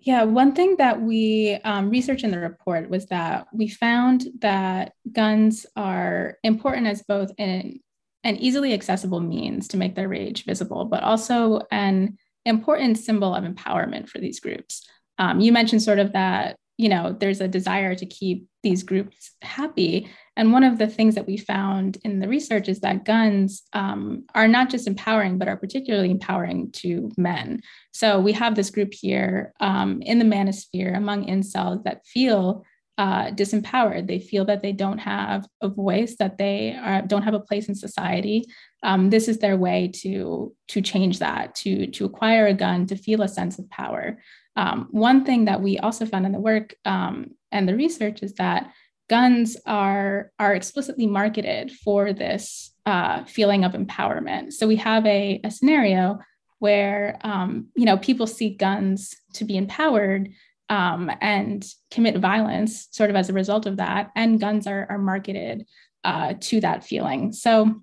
Yeah, 0.04 0.24
one 0.24 0.52
thing 0.52 0.76
that 0.78 1.00
we 1.00 1.60
um, 1.62 1.88
researched 1.88 2.24
in 2.24 2.32
the 2.32 2.40
report 2.40 2.90
was 2.90 3.06
that 3.06 3.46
we 3.52 3.68
found 3.68 4.26
that 4.40 4.94
guns 5.12 5.64
are 5.76 6.38
important 6.42 6.88
as 6.88 7.04
both 7.04 7.30
an, 7.38 7.78
an 8.24 8.36
easily 8.36 8.74
accessible 8.74 9.20
means 9.20 9.68
to 9.68 9.76
make 9.76 9.94
their 9.94 10.08
rage 10.08 10.44
visible, 10.44 10.86
but 10.86 11.04
also 11.04 11.60
an 11.70 12.18
important 12.44 12.98
symbol 12.98 13.32
of 13.32 13.44
empowerment 13.44 14.08
for 14.08 14.18
these 14.18 14.40
groups. 14.40 14.84
Um, 15.18 15.40
you 15.40 15.52
mentioned 15.52 15.82
sort 15.82 16.00
of 16.00 16.12
that 16.14 16.56
you 16.78 16.88
know 16.88 17.14
there's 17.18 17.40
a 17.40 17.46
desire 17.46 17.94
to 17.94 18.06
keep 18.06 18.48
these 18.64 18.82
groups 18.82 19.32
happy 19.40 20.10
and 20.36 20.52
one 20.52 20.64
of 20.64 20.78
the 20.78 20.86
things 20.86 21.14
that 21.14 21.26
we 21.26 21.36
found 21.36 21.98
in 22.04 22.18
the 22.18 22.28
research 22.28 22.68
is 22.68 22.80
that 22.80 23.04
guns 23.04 23.62
um, 23.74 24.24
are 24.34 24.48
not 24.48 24.70
just 24.70 24.86
empowering 24.86 25.38
but 25.38 25.48
are 25.48 25.56
particularly 25.56 26.10
empowering 26.10 26.70
to 26.72 27.10
men. 27.16 27.60
So 27.92 28.18
we 28.18 28.32
have 28.32 28.54
this 28.54 28.70
group 28.70 28.94
here 28.94 29.52
um, 29.60 30.00
in 30.02 30.18
the 30.18 30.24
manosphere 30.24 30.96
among 30.96 31.26
incels 31.26 31.84
that 31.84 32.06
feel 32.06 32.64
uh, 32.98 33.30
disempowered. 33.30 34.06
They 34.06 34.20
feel 34.20 34.44
that 34.46 34.62
they 34.62 34.72
don't 34.72 34.98
have 34.98 35.46
a 35.60 35.68
voice 35.68 36.16
that 36.16 36.38
they 36.38 36.76
are, 36.76 37.02
don't 37.02 37.22
have 37.22 37.34
a 37.34 37.40
place 37.40 37.68
in 37.68 37.74
society. 37.74 38.44
Um, 38.82 39.10
this 39.10 39.28
is 39.28 39.38
their 39.38 39.56
way 39.56 39.90
to 40.02 40.54
to 40.68 40.80
change 40.80 41.18
that 41.18 41.54
to 41.56 41.86
to 41.88 42.04
acquire 42.04 42.46
a 42.46 42.54
gun 42.54 42.86
to 42.86 42.96
feel 42.96 43.22
a 43.22 43.28
sense 43.28 43.58
of 43.58 43.68
power. 43.70 44.18
Um, 44.56 44.88
one 44.90 45.24
thing 45.24 45.46
that 45.46 45.62
we 45.62 45.78
also 45.78 46.04
found 46.04 46.26
in 46.26 46.32
the 46.32 46.38
work 46.38 46.74
um, 46.84 47.30
and 47.50 47.66
the 47.66 47.76
research 47.76 48.22
is 48.22 48.34
that 48.34 48.70
guns 49.16 49.58
are, 49.66 50.32
are 50.38 50.54
explicitly 50.54 51.06
marketed 51.06 51.70
for 51.84 52.14
this 52.14 52.72
uh, 52.86 53.24
feeling 53.36 53.62
of 53.62 53.72
empowerment. 53.72 54.54
So 54.54 54.66
we 54.66 54.76
have 54.76 55.04
a, 55.04 55.38
a 55.44 55.50
scenario 55.50 56.18
where 56.60 57.18
um, 57.22 57.66
you 57.76 57.84
know 57.84 57.98
people 57.98 58.26
see 58.26 58.50
guns 58.66 59.14
to 59.34 59.44
be 59.44 59.56
empowered 59.58 60.30
um, 60.70 61.10
and 61.20 61.60
commit 61.90 62.16
violence 62.32 62.88
sort 62.90 63.10
of 63.10 63.16
as 63.16 63.28
a 63.28 63.34
result 63.42 63.66
of 63.66 63.76
that, 63.76 64.10
and 64.16 64.40
guns 64.40 64.66
are, 64.66 64.86
are 64.88 64.98
marketed 65.12 65.66
uh, 66.04 66.32
to 66.48 66.60
that 66.60 66.82
feeling. 66.82 67.32
So 67.32 67.82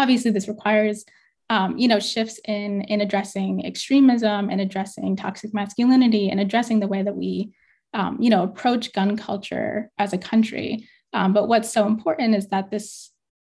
obviously 0.00 0.32
this 0.32 0.48
requires 0.48 1.04
um, 1.50 1.76
you 1.76 1.88
know, 1.88 2.00
shifts 2.00 2.40
in 2.46 2.82
in 2.92 3.00
addressing 3.00 3.66
extremism 3.66 4.50
and 4.50 4.60
addressing 4.60 5.16
toxic 5.16 5.52
masculinity 5.52 6.30
and 6.30 6.40
addressing 6.40 6.80
the 6.80 6.92
way 6.92 7.02
that 7.02 7.16
we, 7.16 7.52
um, 7.94 8.18
you 8.20 8.30
know, 8.30 8.42
approach 8.42 8.92
gun 8.92 9.16
culture 9.16 9.90
as 9.98 10.12
a 10.12 10.18
country. 10.18 10.88
Um, 11.12 11.32
but 11.32 11.48
what's 11.48 11.72
so 11.72 11.86
important 11.86 12.34
is 12.34 12.48
that 12.48 12.70
this, 12.70 13.10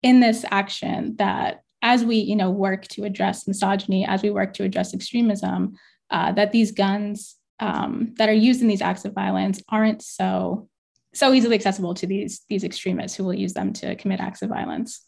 in 0.02 0.20
this 0.20 0.44
action, 0.50 1.16
that 1.16 1.62
as 1.82 2.04
we, 2.04 2.16
you 2.16 2.36
know, 2.36 2.50
work 2.50 2.86
to 2.88 3.04
address 3.04 3.46
misogyny, 3.46 4.06
as 4.06 4.22
we 4.22 4.30
work 4.30 4.54
to 4.54 4.64
address 4.64 4.94
extremism, 4.94 5.74
uh, 6.10 6.32
that 6.32 6.52
these 6.52 6.72
guns 6.72 7.36
um, 7.60 8.14
that 8.18 8.28
are 8.28 8.34
used 8.34 8.62
in 8.62 8.68
these 8.68 8.82
acts 8.82 9.04
of 9.04 9.12
violence 9.12 9.60
aren't 9.68 10.02
so 10.02 10.68
so 11.14 11.34
easily 11.34 11.54
accessible 11.54 11.92
to 11.92 12.06
these 12.06 12.40
these 12.48 12.64
extremists 12.64 13.16
who 13.16 13.24
will 13.24 13.34
use 13.34 13.52
them 13.52 13.72
to 13.74 13.94
commit 13.96 14.20
acts 14.20 14.40
of 14.42 14.48
violence. 14.48 15.06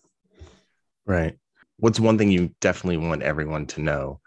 Right 1.06 1.38
what's 1.78 2.00
one 2.00 2.18
thing 2.18 2.30
you 2.30 2.54
definitely 2.60 2.96
want 2.96 3.22
everyone 3.22 3.66
to 3.66 3.80
know? 3.80 4.20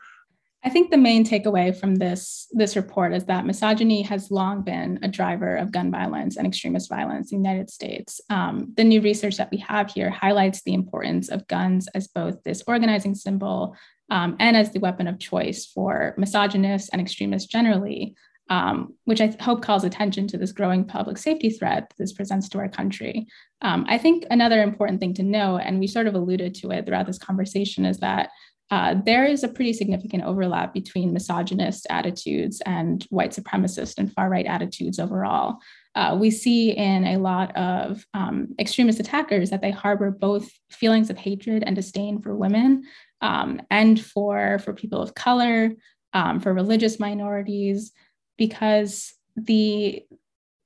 I 0.68 0.70
think 0.70 0.92
the 0.92 0.98
main 0.98 1.24
takeaway 1.24 1.74
from 1.74 1.96
this 1.96 2.46
this 2.52 2.76
report 2.76 3.14
is 3.14 3.24
that 3.28 3.46
misogyny 3.46 4.02
has 4.02 4.30
long 4.30 4.64
been 4.64 5.00
a 5.02 5.08
driver 5.08 5.56
of 5.56 5.72
gun 5.72 5.90
violence 5.90 6.36
and 6.36 6.46
extremist 6.46 6.90
violence 6.90 7.32
in 7.32 7.42
the 7.42 7.48
United 7.50 7.70
States. 7.70 8.20
Um, 8.30 8.74
the 8.76 8.84
new 8.84 9.00
research 9.00 9.38
that 9.38 9.50
we 9.50 9.60
have 9.60 9.90
here 9.90 10.10
highlights 10.10 10.64
the 10.64 10.74
importance 10.74 11.30
of 11.30 11.48
guns 11.48 11.88
as 11.96 12.10
both 12.10 12.44
this 12.44 12.64
organizing 12.68 13.16
symbol 13.16 13.78
um, 14.10 14.36
and 14.42 14.58
as 14.58 14.72
the 14.72 14.82
weapon 14.82 15.08
of 15.08 15.20
choice 15.20 15.66
for 15.66 16.14
misogynists 16.18 16.90
and 16.90 17.00
extremists 17.00 17.48
generally, 17.48 18.14
um, 18.50 18.94
which 19.06 19.22
I 19.22 19.34
hope 19.40 19.62
calls 19.62 19.86
attention 19.86 20.28
to 20.28 20.38
this 20.38 20.52
growing 20.52 20.84
public 20.84 21.18
safety 21.18 21.50
threat 21.50 21.88
that 21.88 21.98
this 21.98 22.12
presents 22.12 22.50
to 22.50 22.58
our 22.58 22.68
country. 22.68 23.26
Um, 23.62 23.86
I 23.88 23.98
think 23.98 24.26
another 24.30 24.62
important 24.62 25.00
thing 25.00 25.14
to 25.14 25.24
know, 25.24 25.60
and 25.60 25.80
we 25.80 25.88
sort 25.88 26.08
of 26.08 26.16
alluded 26.16 26.56
to 26.56 26.72
it 26.72 26.86
throughout 26.86 27.08
this 27.08 27.18
conversation, 27.18 27.86
is 27.86 28.00
that 28.00 28.32
uh, 28.70 28.96
there 29.06 29.26
is 29.26 29.44
a 29.44 29.48
pretty 29.48 29.72
significant 29.72 30.24
overlap 30.24 30.74
between 30.74 31.14
misogynist 31.14 31.88
attitudes 31.90 32.62
and 32.66 33.06
white 33.10 33.32
supremacist 33.32 33.98
and 33.98 34.12
far 34.12 34.30
right 34.30 34.46
attitudes 34.46 35.00
overall. 35.00 35.58
Uh, 35.96 36.18
we 36.20 36.30
see 36.30 36.72
in 36.72 37.06
a 37.06 37.18
lot 37.18 37.56
of 37.56 38.06
um, 38.14 38.54
extremist 38.60 39.00
attackers 39.00 39.50
that 39.50 39.62
they 39.62 39.72
harbor 39.72 40.12
both 40.12 40.50
feelings 40.70 41.10
of 41.10 41.18
hatred 41.18 41.64
and 41.66 41.76
disdain 41.76 42.22
for 42.22 42.36
women 42.36 42.84
um, 43.22 43.62
and 43.72 44.04
for, 44.04 44.60
for 44.60 44.74
people 44.74 45.02
of 45.02 45.16
color, 45.16 45.72
um, 46.14 46.40
for 46.40 46.54
religious 46.54 47.00
minorities 47.00 47.94
because 48.38 49.14
the 49.36 50.04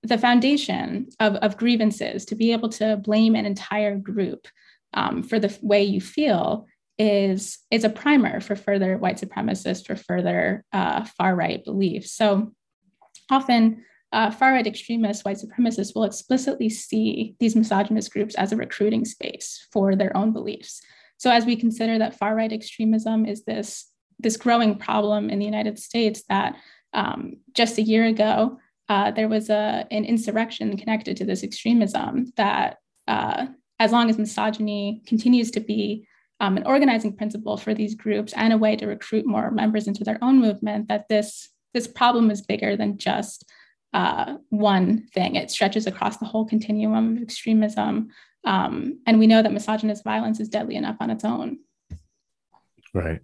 the 0.04 0.18
foundation 0.18 1.08
of, 1.20 1.36
of 1.36 1.58
grievances 1.58 2.26
to 2.26 2.34
be 2.34 2.52
able 2.52 2.70
to 2.70 2.98
blame 2.98 3.36
an 3.36 3.46
entire 3.46 3.96
group 3.96 4.48
um, 4.96 5.22
for 5.22 5.38
the 5.38 5.56
way 5.62 5.84
you 5.84 6.02
feel 6.02 6.66
is 6.98 7.60
is 7.72 7.84
a 7.84 7.90
primer 7.90 8.40
for 8.40 8.56
further 8.56 8.98
white 8.98 9.18
supremacists 9.18 9.86
for 9.86 9.96
further 9.96 10.64
uh, 10.72 11.04
far 11.18 11.36
right 11.36 11.64
beliefs. 11.64 12.12
So 12.12 12.52
often 13.30 13.84
uh, 14.12 14.30
far 14.30 14.52
right 14.52 14.68
extremists 14.68 15.24
white 15.24 15.38
supremacists 15.38 15.96
will 15.96 16.04
explicitly 16.04 16.70
see 16.70 17.36
these 17.40 17.56
misogynist 17.56 18.12
groups 18.12 18.36
as 18.36 18.52
a 18.52 18.58
recruiting 18.58 19.06
space 19.06 19.68
for 19.72 19.96
their 19.96 20.16
own 20.16 20.34
beliefs. 20.34 20.82
So 21.18 21.32
as 21.32 21.46
we 21.46 21.56
consider 21.56 21.98
that 22.00 22.18
far 22.18 22.36
right 22.36 22.52
extremism 22.52 23.26
is 23.26 23.46
this 23.46 23.88
this 24.20 24.38
growing 24.38 24.78
problem 24.78 25.30
in 25.30 25.40
the 25.40 25.46
united 25.46 25.80
states 25.80 26.24
that 26.30 26.56
um, 26.94 27.38
just 27.54 27.78
a 27.78 27.82
year 27.82 28.06
ago, 28.06 28.60
uh, 28.90 29.12
there 29.12 29.30
was 29.30 29.50
a, 29.50 29.86
an 29.92 30.06
insurrection 30.06 30.78
connected 30.78 31.18
to 31.18 31.26
this 31.26 31.44
extremism 31.44 32.32
that, 32.38 32.78
uh, 33.08 33.48
as 33.80 33.92
long 33.92 34.10
as 34.10 34.18
misogyny 34.18 35.02
continues 35.08 35.50
to 35.52 35.60
be 35.60 36.08
um, 36.42 36.58
an 36.58 36.66
organizing 36.66 37.16
principle 37.16 37.56
for 37.56 37.74
these 37.74 37.96
groups 37.96 38.34
and 38.36 38.52
a 38.52 38.58
way 38.58 38.76
to 38.76 38.88
recruit 38.88 39.26
more 39.26 39.50
members 39.52 39.88
into 39.88 40.04
their 40.04 40.18
own 40.22 40.42
movement, 40.42 40.90
that 40.90 41.08
this, 41.08 41.50
this 41.74 41.88
problem 41.88 42.30
is 42.30 42.42
bigger 42.42 42.76
than 42.76 42.98
just 42.98 43.50
uh, 43.94 44.36
one 44.50 45.08
thing. 45.14 45.36
It 45.36 45.52
stretches 45.52 45.88
across 45.88 46.18
the 46.18 46.26
whole 46.26 46.46
continuum 46.46 47.16
of 47.16 47.24
extremism. 47.24 48.10
Um, 48.44 49.00
and 49.08 49.20
we 49.20 49.28
know 49.28 49.42
that 49.42 49.54
misogynist 49.54 50.04
violence 50.04 50.42
is 50.42 50.50
deadly 50.50 50.76
enough 50.76 50.98
on 51.00 51.10
its 51.10 51.24
own. 51.24 51.60
Right 52.94 53.22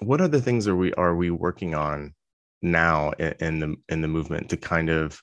what 0.00 0.20
other 0.20 0.40
things 0.40 0.68
are 0.68 0.76
we 0.76 0.92
are 0.94 1.14
we 1.14 1.30
working 1.30 1.74
on 1.74 2.14
now 2.62 3.10
in, 3.12 3.34
in 3.40 3.60
the 3.60 3.76
in 3.88 4.00
the 4.00 4.08
movement 4.08 4.50
to 4.50 4.56
kind 4.56 4.90
of 4.90 5.20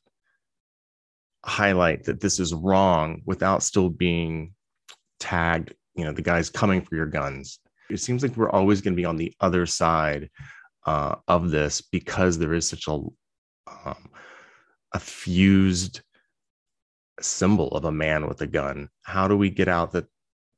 highlight 1.45 2.05
that 2.05 2.19
this 2.19 2.39
is 2.39 2.53
wrong 2.53 3.21
without 3.25 3.63
still 3.63 3.89
being 3.89 4.53
tagged 5.19 5.73
you 5.95 6.03
know 6.03 6.11
the 6.11 6.21
guys 6.21 6.49
coming 6.49 6.81
for 6.81 6.95
your 6.95 7.05
guns. 7.05 7.59
It 7.89 7.99
seems 7.99 8.23
like 8.23 8.35
we're 8.35 8.49
always 8.49 8.81
going 8.81 8.93
to 8.93 9.01
be 9.01 9.05
on 9.05 9.17
the 9.17 9.33
other 9.39 9.65
side 9.65 10.29
uh, 10.85 11.15
of 11.27 11.51
this 11.51 11.81
because 11.81 12.37
there 12.37 12.53
is 12.53 12.67
such 12.67 12.87
a 12.87 12.91
um, 12.91 14.09
a 14.93 14.99
fused 14.99 16.01
symbol 17.21 17.69
of 17.69 17.85
a 17.85 17.91
man 17.91 18.27
with 18.27 18.41
a 18.41 18.47
gun. 18.47 18.89
How 19.03 19.27
do 19.27 19.37
we 19.37 19.49
get 19.49 19.67
out 19.67 19.91
that 19.93 20.05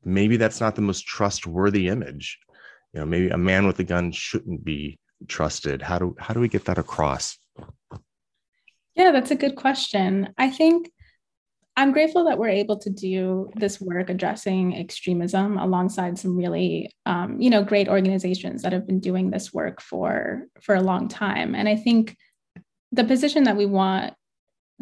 maybe 0.04 0.38
that's 0.38 0.62
not 0.62 0.76
the 0.76 0.82
most 0.82 1.06
trustworthy 1.06 1.88
image? 1.88 2.38
You 2.94 3.02
know 3.02 3.06
maybe 3.06 3.30
a 3.30 3.38
man 3.38 3.68
with 3.68 3.80
a 3.80 3.84
gun 3.84 4.12
shouldn't 4.12 4.64
be 4.64 5.00
trusted. 5.28 5.82
How 5.82 6.00
do 6.00 6.16
how 6.20 6.34
do 6.34 6.40
we 6.40 6.48
get 6.48 6.66
that 6.66 6.78
across? 6.78 7.38
Yeah 8.96 9.12
that's 9.12 9.32
a 9.32 9.36
good 9.36 9.56
question. 9.56 10.34
I 10.38 10.50
think 10.50 10.90
I'm 11.78 11.92
grateful 11.92 12.26
that 12.26 12.40
we're 12.40 12.50
able 12.50 12.80
to 12.80 12.90
do 12.90 13.52
this 13.56 13.80
work 13.80 14.10
addressing 14.10 14.76
extremism 14.76 15.60
alongside 15.60 16.18
some 16.18 16.36
really, 16.36 16.92
um, 17.06 17.40
you 17.40 17.52
know, 17.52 17.64
great 17.64 17.88
organizations 17.88 18.64
that 18.64 18.74
have 18.74 18.88
been 18.88 19.00
doing 19.00 19.30
this 19.30 19.54
work 19.54 19.80
for 19.80 20.48
for 20.60 20.74
a 20.74 20.82
long 20.82 21.08
time. 21.08 21.54
And 21.54 21.70
I 21.70 21.76
think 21.76 22.18
the 22.92 23.04
position 23.04 23.44
that 23.44 23.56
we 23.56 23.68
want, 23.68 24.16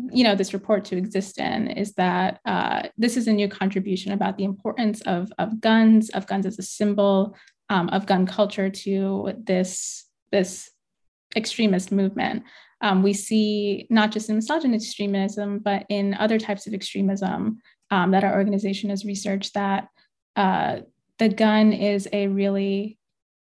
you 0.10 0.23
know, 0.23 0.36
this 0.36 0.53
report 0.53 0.86
to 0.86 0.97
exist 0.97 1.38
in 1.38 1.67
is 1.67 1.93
that 1.95 2.39
uh, 2.45 2.84
this 2.97 3.17
is 3.17 3.27
a 3.27 3.34
new 3.34 3.49
contribution 3.49 4.13
about 4.13 4.38
the 4.38 4.45
importance 4.45 5.01
of 5.01 5.29
of 5.38 5.60
guns, 5.60 6.10
of 6.12 6.27
guns 6.27 6.45
as 6.45 6.58
a 6.60 6.63
symbol, 6.63 7.36
um, 7.69 7.89
of 7.89 8.05
gun 8.05 8.25
culture 8.25 8.69
to 8.69 9.34
this 9.43 10.05
this 10.31 10.71
extremist 11.36 11.91
movement 11.91 12.43
um, 12.81 13.03
we 13.03 13.13
see 13.13 13.88
not 13.89 14.11
just 14.11 14.29
in 14.29 14.35
misogynist 14.35 14.88
extremism, 14.88 15.59
but 15.59 15.85
in 15.89 16.13
other 16.15 16.38
types 16.38 16.67
of 16.67 16.73
extremism 16.73 17.59
um, 17.91 18.11
that 18.11 18.23
our 18.23 18.35
organization 18.35 18.89
has 18.89 19.05
researched 19.05 19.53
that 19.53 19.88
uh, 20.35 20.79
the 21.17 21.29
gun 21.29 21.71
is 21.73 22.07
a 22.11 22.27
really 22.27 22.97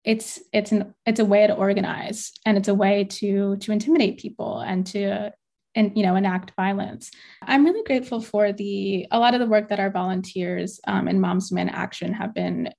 it's 0.03 0.39
it's 0.51 0.71
an 0.71 0.93
it's 1.05 1.19
a 1.19 1.25
way 1.25 1.45
to 1.45 1.53
organize 1.53 2.31
and 2.45 2.57
it's 2.57 2.67
a 2.67 2.73
way 2.73 3.03
to 3.03 3.55
to 3.57 3.71
intimidate 3.71 4.19
people 4.19 4.59
and 4.59 4.87
to 4.87 5.31
and 5.75 5.95
you 5.95 6.03
know 6.03 6.15
enact 6.15 6.53
violence. 6.55 7.11
I'm 7.41 7.63
really 7.63 7.83
grateful 7.83 8.19
for 8.19 8.51
the 8.51 9.07
a 9.11 9.19
lot 9.19 9.33
of 9.33 9.39
the 9.39 9.45
work 9.45 9.69
that 9.69 9.79
our 9.79 9.91
volunteers 9.91 10.79
um, 10.87 11.07
in 11.07 11.21
moms 11.21 11.49
demand 11.49 11.71
action 11.71 12.13
have 12.13 12.33
been 12.33 12.73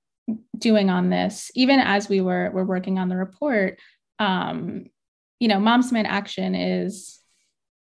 doing 0.57 0.89
on 0.89 1.09
this. 1.09 1.49
Even 1.55 1.79
as 1.79 2.09
we 2.09 2.21
were 2.21 2.51
were 2.51 2.65
working 2.65 2.99
on 2.99 3.09
the 3.09 3.17
report 3.17 3.79
um, 4.19 4.85
you 5.43 5.49
know, 5.49 5.59
Moms 5.59 5.89
Demand 5.89 6.07
Action 6.07 6.55
is 6.55 7.19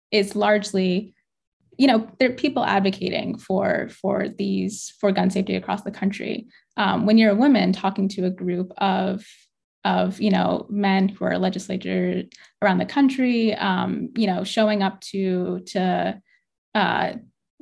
is 0.10 0.36
largely, 0.36 1.14
you 1.78 1.86
know, 1.86 2.10
there 2.18 2.32
are 2.32 2.34
people 2.34 2.66
advocating 2.66 3.38
for 3.38 3.90
for 4.02 4.28
these 4.28 4.92
for 5.00 5.12
gun 5.12 5.30
safety 5.30 5.56
across 5.56 5.84
the 5.84 5.92
country. 5.92 6.48
Um, 6.78 7.06
when 7.06 7.20
you're 7.20 7.30
a 7.30 7.36
woman 7.36 7.72
talking 7.72 8.10
to 8.10 8.26
a 8.26 8.32
group 8.32 8.72
of 8.80 9.24
of 9.86 10.20
you 10.20 10.32
know 10.32 10.66
men 10.68 11.10
who 11.10 11.26
are 11.26 11.38
legislators 11.38 12.26
around 12.64 12.80
the 12.80 12.88
country, 12.88 13.54
um, 13.54 14.10
you 14.16 14.26
know, 14.26 14.44
showing 14.44 14.82
up 14.82 15.00
to 15.12 15.60
to 15.74 16.20
uh, 16.74 17.14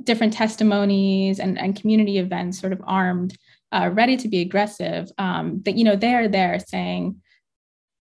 different 0.01 0.31
testimonies 0.31 1.37
and, 1.37 1.59
and 1.59 1.77
community 1.77 2.17
events, 2.17 2.61
sort 2.61 2.71
of 2.71 2.81
armed, 2.87 3.37
uh, 3.73 3.89
ready 3.91 4.15
to 4.15 4.29
be 4.29 4.39
aggressive. 4.39 5.11
Um, 5.17 5.61
that 5.65 5.75
you 5.75 5.83
know 5.83 5.97
they're 5.97 6.29
there 6.29 6.59
saying, 6.59 7.21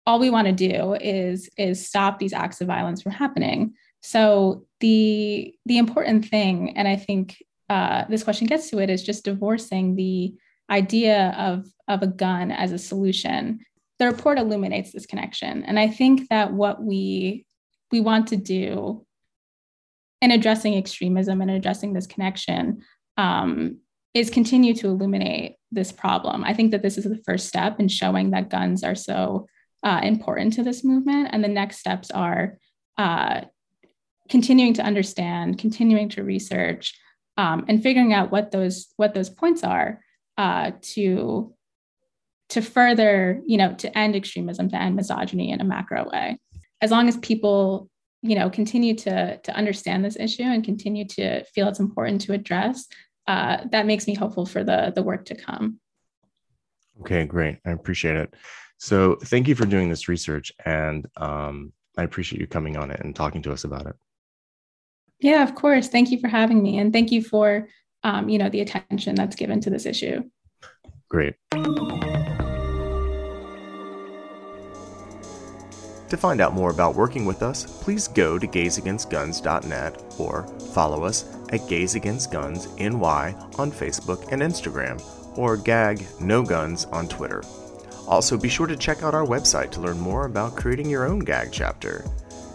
all 0.07 0.19
we 0.19 0.31
want 0.31 0.47
to 0.47 0.53
do 0.53 0.95
is 0.95 1.49
is 1.57 1.87
stop 1.87 2.19
these 2.19 2.33
acts 2.33 2.61
of 2.61 2.67
violence 2.67 3.03
from 3.03 3.13
happening. 3.13 3.75
So 4.01 4.67
the 4.81 5.55
the 5.65 5.79
important 5.79 6.27
thing 6.27 6.77
and 6.77 6.87
i 6.87 6.97
think 6.97 7.43
uh, 7.71 8.05
this 8.11 8.23
question 8.23 8.47
gets 8.47 8.69
to 8.69 8.79
it 8.79 8.91
is 8.91 9.03
just 9.03 9.25
divorcing 9.25 9.97
the 9.97 10.35
idea 10.71 11.35
of 11.39 11.67
of 11.89 12.03
a 12.03 12.07
gun 12.07 12.51
as 12.51 12.73
a 12.73 12.79
solution. 12.79 13.61
The 13.99 14.07
report 14.07 14.39
illuminates 14.39 14.93
this 14.93 15.07
connection 15.07 15.65
and 15.65 15.79
i 15.79 15.89
think 15.89 16.29
that 16.29 16.53
what 16.53 16.83
we 16.83 17.47
we 17.91 18.01
want 18.01 18.27
to 18.29 18.37
do 18.37 19.07
in 20.21 20.31
addressing 20.31 20.75
extremism 20.75 21.41
and 21.41 21.51
addressing 21.51 21.93
this 21.93 22.07
connection 22.07 22.83
um, 23.17 23.79
is 24.15 24.31
continue 24.31 24.75
to 24.75 24.89
illuminate 24.89 25.57
this 25.71 25.93
problem. 25.93 26.45
I 26.45 26.55
think 26.55 26.71
that 26.71 26.83
this 26.83 26.97
is 26.97 27.05
the 27.05 27.23
first 27.27 27.47
step 27.47 27.79
in 27.79 27.89
showing 27.89 28.31
that 28.31 28.49
guns 28.49 28.83
are 28.83 28.95
so 28.95 29.47
uh, 29.85 30.01
important 30.03 30.55
to 30.55 30.63
this 30.63 30.83
movement. 30.83 31.29
And 31.31 31.45
the 31.45 31.49
next 31.49 31.79
steps 31.79 32.11
are 32.11 32.59
uh, 32.97 33.43
continuing 34.29 34.75
to 34.75 34.83
understand, 34.83 35.59
continuing 35.59 36.09
to 36.11 36.25
research, 36.25 36.99
um, 37.37 37.65
and 37.69 37.83
figuring 37.83 38.13
out 38.13 38.33
what 38.33 38.51
those 38.51 38.93
what 38.97 39.15
those 39.15 39.29
points 39.29 39.63
are 39.63 40.01
uh, 40.39 40.73
to 40.95 41.55
to 42.51 42.63
further, 42.63 43.43
you 43.47 43.57
know, 43.57 43.75
to 43.75 43.99
end 43.99 44.15
extremism, 44.17 44.69
to 44.71 44.81
end 44.81 44.97
misogyny 44.97 45.51
in 45.51 45.61
a 45.61 45.65
macro 45.65 46.09
way. 46.11 46.39
As 46.81 46.91
long 46.91 47.09
as 47.09 47.17
people, 47.19 47.91
you 48.23 48.37
know, 48.37 48.49
continue 48.49 48.95
to 48.97 49.39
to 49.39 49.53
understand 49.53 50.05
this 50.05 50.17
issue 50.17 50.43
and 50.43 50.65
continue 50.65 51.07
to 51.09 51.45
feel 51.45 51.69
it's 51.69 51.81
important 51.81 52.23
to 52.23 52.33
address, 52.33 52.87
uh, 53.27 53.59
that 53.71 53.87
makes 53.87 54.07
me 54.07 54.15
hopeful 54.15 54.47
for 54.47 54.65
the 54.65 54.93
the 54.95 55.03
work 55.03 55.27
to 55.27 55.35
come. 55.35 55.81
Okay, 57.01 57.27
great. 57.27 57.59
I 57.67 57.73
appreciate 57.73 58.17
it. 58.17 58.35
So 58.85 59.17
thank 59.17 59.49
you 59.49 59.55
for 59.55 59.65
doing 59.65 59.89
this 59.89 60.09
research, 60.09 60.53
and 60.67 61.09
um, 61.17 61.73
I 61.97 62.03
appreciate 62.03 62.39
you 62.39 62.47
coming 62.47 62.77
on 62.77 62.91
it 62.91 63.01
and 63.01 63.17
talking 63.17 63.41
to 63.41 63.51
us 63.51 63.65
about 63.65 63.87
it. 63.87 63.97
Yeah, 65.21 65.43
of 65.43 65.55
course. 65.55 65.89
Thank 65.89 66.11
you 66.11 66.21
for 66.21 66.29
having 66.29 66.63
me, 66.63 66.77
and 66.77 66.93
thank 66.93 67.11
you 67.11 67.23
for 67.23 67.67
um, 68.03 68.29
you 68.29 68.37
know 68.37 68.51
the 68.51 68.61
attention 68.61 69.15
that's 69.15 69.37
given 69.37 69.59
to 69.63 69.71
this 69.71 69.87
issue. 69.87 70.25
Great. 71.09 71.33
To 76.11 76.19
find 76.19 76.43
out 76.43 76.53
more 76.53 76.71
about 76.71 76.95
working 76.95 77.25
with 77.25 77.43
us, 77.43 77.65
please 77.83 78.07
go 78.07 78.39
to 78.39 78.47
gaysagainstguns.net 78.47 80.03
or 80.19 80.47
follow 80.75 81.05
us 81.05 81.25
at 81.55 81.67
Gays 81.71 81.95
Against 81.95 82.31
Guns 82.31 82.69
NY 82.77 83.35
on 83.57 83.73
Facebook 83.73 84.31
and 84.31 84.43
Instagram, 84.43 85.03
or 85.39 85.57
GAG 85.57 86.05
No 86.21 86.43
Guns 86.43 86.85
on 86.85 87.09
Twitter. 87.09 87.43
Also, 88.07 88.37
be 88.37 88.49
sure 88.49 88.67
to 88.67 88.77
check 88.77 89.03
out 89.03 89.15
our 89.15 89.25
website 89.25 89.71
to 89.73 89.81
learn 89.81 89.99
more 89.99 90.27
about 90.27 90.57
creating 90.57 90.91
your 90.91 91.07
own 91.07 91.21
gag 91.21 91.49
chapter. 91.51 92.05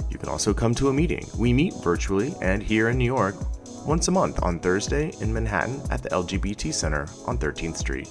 You 0.09 0.17
can 0.17 0.29
also 0.29 0.53
come 0.53 0.75
to 0.75 0.89
a 0.89 0.93
meeting. 0.93 1.25
We 1.37 1.53
meet 1.53 1.73
virtually 1.83 2.33
and 2.41 2.61
here 2.61 2.89
in 2.89 2.97
New 2.97 3.05
York 3.05 3.35
once 3.85 4.07
a 4.07 4.11
month 4.11 4.41
on 4.43 4.59
Thursday 4.59 5.11
in 5.21 5.33
Manhattan 5.33 5.81
at 5.89 6.03
the 6.03 6.09
LGBT 6.09 6.73
Center 6.73 7.07
on 7.25 7.37
13th 7.37 7.77
Street. 7.77 8.07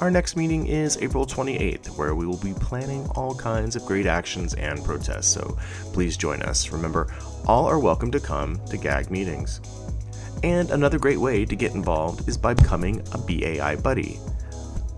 Our 0.00 0.10
next 0.10 0.36
meeting 0.36 0.66
is 0.66 0.98
April 0.98 1.24
28th, 1.24 1.96
where 1.96 2.14
we 2.14 2.26
will 2.26 2.38
be 2.38 2.52
planning 2.54 3.06
all 3.14 3.34
kinds 3.34 3.76
of 3.76 3.86
great 3.86 4.06
actions 4.06 4.52
and 4.54 4.84
protests, 4.84 5.28
so 5.28 5.56
please 5.92 6.16
join 6.16 6.42
us. 6.42 6.70
Remember, 6.70 7.14
all 7.46 7.64
are 7.66 7.78
welcome 7.78 8.10
to 8.10 8.20
come 8.20 8.60
to 8.66 8.76
GAG 8.76 9.10
meetings. 9.10 9.60
And 10.42 10.70
another 10.70 10.98
great 10.98 11.20
way 11.20 11.44
to 11.44 11.56
get 11.56 11.74
involved 11.74 12.28
is 12.28 12.36
by 12.36 12.54
becoming 12.54 13.00
a 13.12 13.18
BAI 13.18 13.76
buddy. 13.76 14.18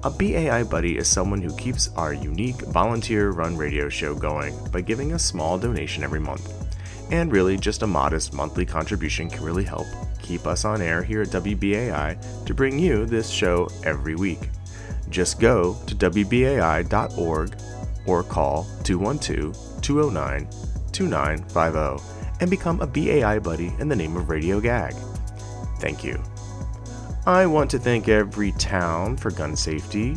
A 0.06 0.10
BAI 0.10 0.62
buddy 0.62 0.98
is 0.98 1.08
someone 1.08 1.42
who 1.42 1.52
keeps 1.56 1.88
our 1.96 2.12
unique 2.12 2.60
volunteer 2.66 3.32
run 3.32 3.56
radio 3.56 3.88
show 3.88 4.14
going 4.14 4.56
by 4.70 4.80
giving 4.80 5.14
a 5.14 5.18
small 5.18 5.58
donation 5.58 6.04
every 6.04 6.20
month. 6.20 6.48
And 7.10 7.32
really, 7.32 7.56
just 7.56 7.82
a 7.82 7.88
modest 7.88 8.32
monthly 8.32 8.64
contribution 8.64 9.28
can 9.28 9.42
really 9.42 9.64
help 9.64 9.88
keep 10.22 10.46
us 10.46 10.64
on 10.64 10.80
air 10.80 11.02
here 11.02 11.22
at 11.22 11.30
WBAI 11.30 12.44
to 12.44 12.54
bring 12.54 12.78
you 12.78 13.04
this 13.04 13.28
show 13.28 13.66
every 13.82 14.14
week. 14.14 14.48
Just 15.10 15.40
go 15.40 15.76
to 15.88 15.96
WBAI.org 15.96 17.56
or 18.06 18.22
call 18.22 18.64
212 18.84 19.82
209 19.82 20.48
2950 20.92 22.38
and 22.40 22.48
become 22.48 22.80
a 22.80 22.86
BAI 22.86 23.40
buddy 23.40 23.74
in 23.80 23.88
the 23.88 23.96
name 23.96 24.16
of 24.16 24.30
Radio 24.30 24.60
Gag. 24.60 24.94
Thank 25.80 26.04
you. 26.04 26.22
I 27.26 27.44
want 27.44 27.70
to 27.72 27.78
thank 27.80 28.06
Everytown 28.06 29.18
for 29.18 29.32
gun 29.32 29.56
safety. 29.56 30.16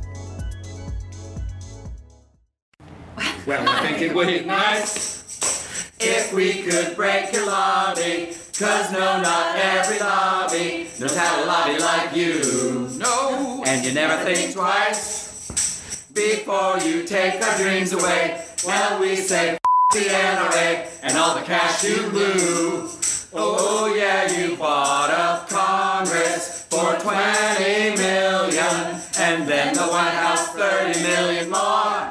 Well, 3.47 3.67
I 3.69 3.81
think 3.87 4.03
it 4.03 4.15
would 4.15 4.27
be 4.29 4.45
nice 4.45 5.91
if 5.99 6.33
we 6.33 6.63
could 6.63 6.95
break 6.97 7.33
your 7.33 7.47
lobby. 7.47 8.35
Cause 8.59 8.93
no, 8.93 9.23
not 9.23 9.57
every 9.57 9.99
lobby 10.01 10.89
knows 10.99 11.17
how 11.17 11.41
to 11.41 11.47
lobby 11.47 11.79
like 11.79 12.15
you. 12.15 12.89
No. 12.99 13.63
And 13.67 13.85
you 13.85 13.93
never 13.95 14.23
think 14.25 14.53
twice 14.53 16.03
before 16.13 16.79
you 16.79 17.05
take 17.05 17.41
our 17.43 17.57
dreams 17.57 17.93
away. 17.93 18.45
Well, 18.67 19.01
we 19.01 19.15
say 19.17 19.51
F- 19.51 19.59
the 19.93 20.01
NRA 20.09 20.89
and 21.03 21.17
all 21.17 21.35
the 21.37 21.43
cash 21.43 21.85
you 21.85 22.11
blew. 22.11 22.91
Oh, 23.33 23.95
yeah, 23.97 24.31
you 24.33 24.57
bought 24.57 25.11
up 25.11 25.49
Congress 25.49 26.28
for 26.71 26.97
20 27.01 27.97
million, 27.97 29.01
and 29.19 29.49
then 29.49 29.75
the 29.75 29.83
White 29.83 30.11
House 30.11 30.49
30 30.49 31.03
million 31.03 31.51
more. 31.51 32.09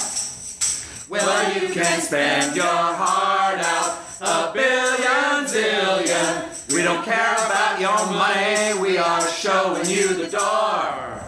Well, 1.09 1.53
you 1.53 1.73
can 1.73 2.01
spend 2.01 2.55
your 2.55 2.65
heart 2.65 3.59
out 3.59 4.07
a 4.19 4.51
billion 4.53 5.45
zillion. 5.45 6.73
We 6.73 6.81
don't 6.83 7.03
care 7.05 7.33
about 7.33 7.79
your 7.79 7.97
money, 8.11 8.79
we 8.81 8.97
are 8.97 9.21
showing 9.27 9.85
you 9.89 10.15
the 10.15 10.27
door. 10.27 11.23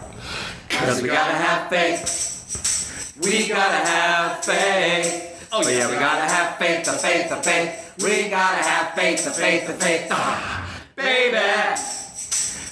Cause 0.68 1.02
we 1.02 1.08
gotta 1.08 1.34
have 1.34 1.70
faith. 1.70 3.16
We 3.22 3.48
gotta 3.48 3.88
have 3.88 4.44
faith. 4.44 5.48
Oh 5.52 5.68
yeah, 5.68 5.88
we 5.88 5.94
gotta 5.94 6.32
have 6.32 6.56
faith, 6.56 6.84
the 6.84 6.92
faith, 6.92 7.28
the 7.28 7.36
faith. 7.36 7.94
We 8.02 8.28
gotta 8.28 8.62
have 8.62 8.94
faith, 8.94 9.24
the 9.24 9.30
faith, 9.30 9.66
the 9.66 9.74
faith. 9.74 10.08
Ah, 10.10 10.80
baby. 10.96 11.99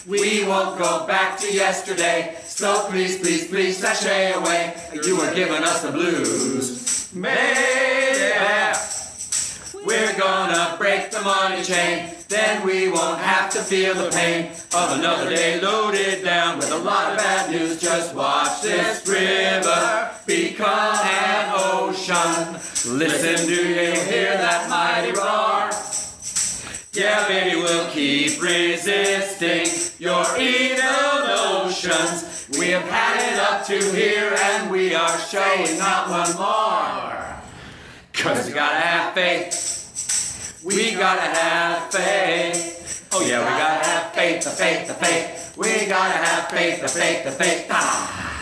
We 0.08 0.46
won't 0.46 0.78
go 0.78 1.06
back 1.06 1.38
to 1.40 1.52
yesterday. 1.52 2.38
So 2.46 2.88
please, 2.88 3.18
please, 3.18 3.48
please 3.48 3.76
sashay 3.76 4.32
away. 4.32 4.74
You 5.04 5.18
were 5.18 5.34
giving 5.34 5.62
us 5.62 5.82
the 5.82 5.92
blues. 5.92 7.12
Baby. 7.12 8.38
We're 9.84 10.18
gonna 10.18 10.76
break 10.78 11.10
the 11.10 11.20
money 11.20 11.62
chain. 11.62 12.14
Then 12.28 12.66
we 12.66 12.90
won't 12.90 13.20
have 13.20 13.50
to 13.50 13.58
feel 13.58 13.94
the 13.94 14.10
pain 14.10 14.52
of 14.74 14.98
another 14.98 15.28
day 15.28 15.60
loaded 15.60 16.24
down 16.24 16.56
with 16.56 16.72
a 16.72 16.78
lot 16.78 17.12
of 17.12 17.18
bad 17.18 17.50
news. 17.50 17.78
Just 17.78 18.14
watch 18.14 18.62
this 18.62 19.06
river 19.06 20.10
become 20.26 20.96
an 21.04 21.52
ocean. 21.54 22.54
Listen, 22.96 23.46
do 23.46 23.54
you 23.54 23.92
hear 23.92 24.38
that 24.38 24.70
mighty 24.70 25.12
roar? 25.12 25.70
Yeah, 26.94 27.28
baby, 27.28 27.56
we'll 27.56 27.90
keep 27.90 28.42
resisting 28.42 29.87
your 29.98 30.24
evil 30.38 31.26
notions. 31.26 32.46
We 32.58 32.68
have 32.68 32.88
had 32.88 33.32
it 33.32 33.38
up 33.38 33.66
to 33.66 33.96
here 33.96 34.34
and 34.40 34.70
we 34.70 34.94
are 34.94 35.18
showing 35.18 35.78
not 35.78 36.08
one 36.08 36.36
more. 36.36 37.42
Cause 38.14 38.46
we 38.46 38.52
gotta 38.52 38.76
have 38.76 39.14
faith. 39.14 40.62
We 40.64 40.92
gotta 40.92 41.20
have 41.20 41.92
faith. 41.92 43.08
Oh 43.12 43.20
yeah, 43.22 43.40
we 43.40 43.58
gotta 43.58 43.86
have 43.86 44.12
faith, 44.12 44.44
the 44.44 44.50
faith, 44.50 44.88
the 44.88 44.94
faith. 44.94 45.56
We 45.56 45.86
gotta 45.86 46.12
have 46.12 46.48
faith, 46.48 46.80
the 46.80 46.88
faith, 46.88 47.24
the 47.24 47.32
faith. 47.32 47.66
Ah. 47.70 48.37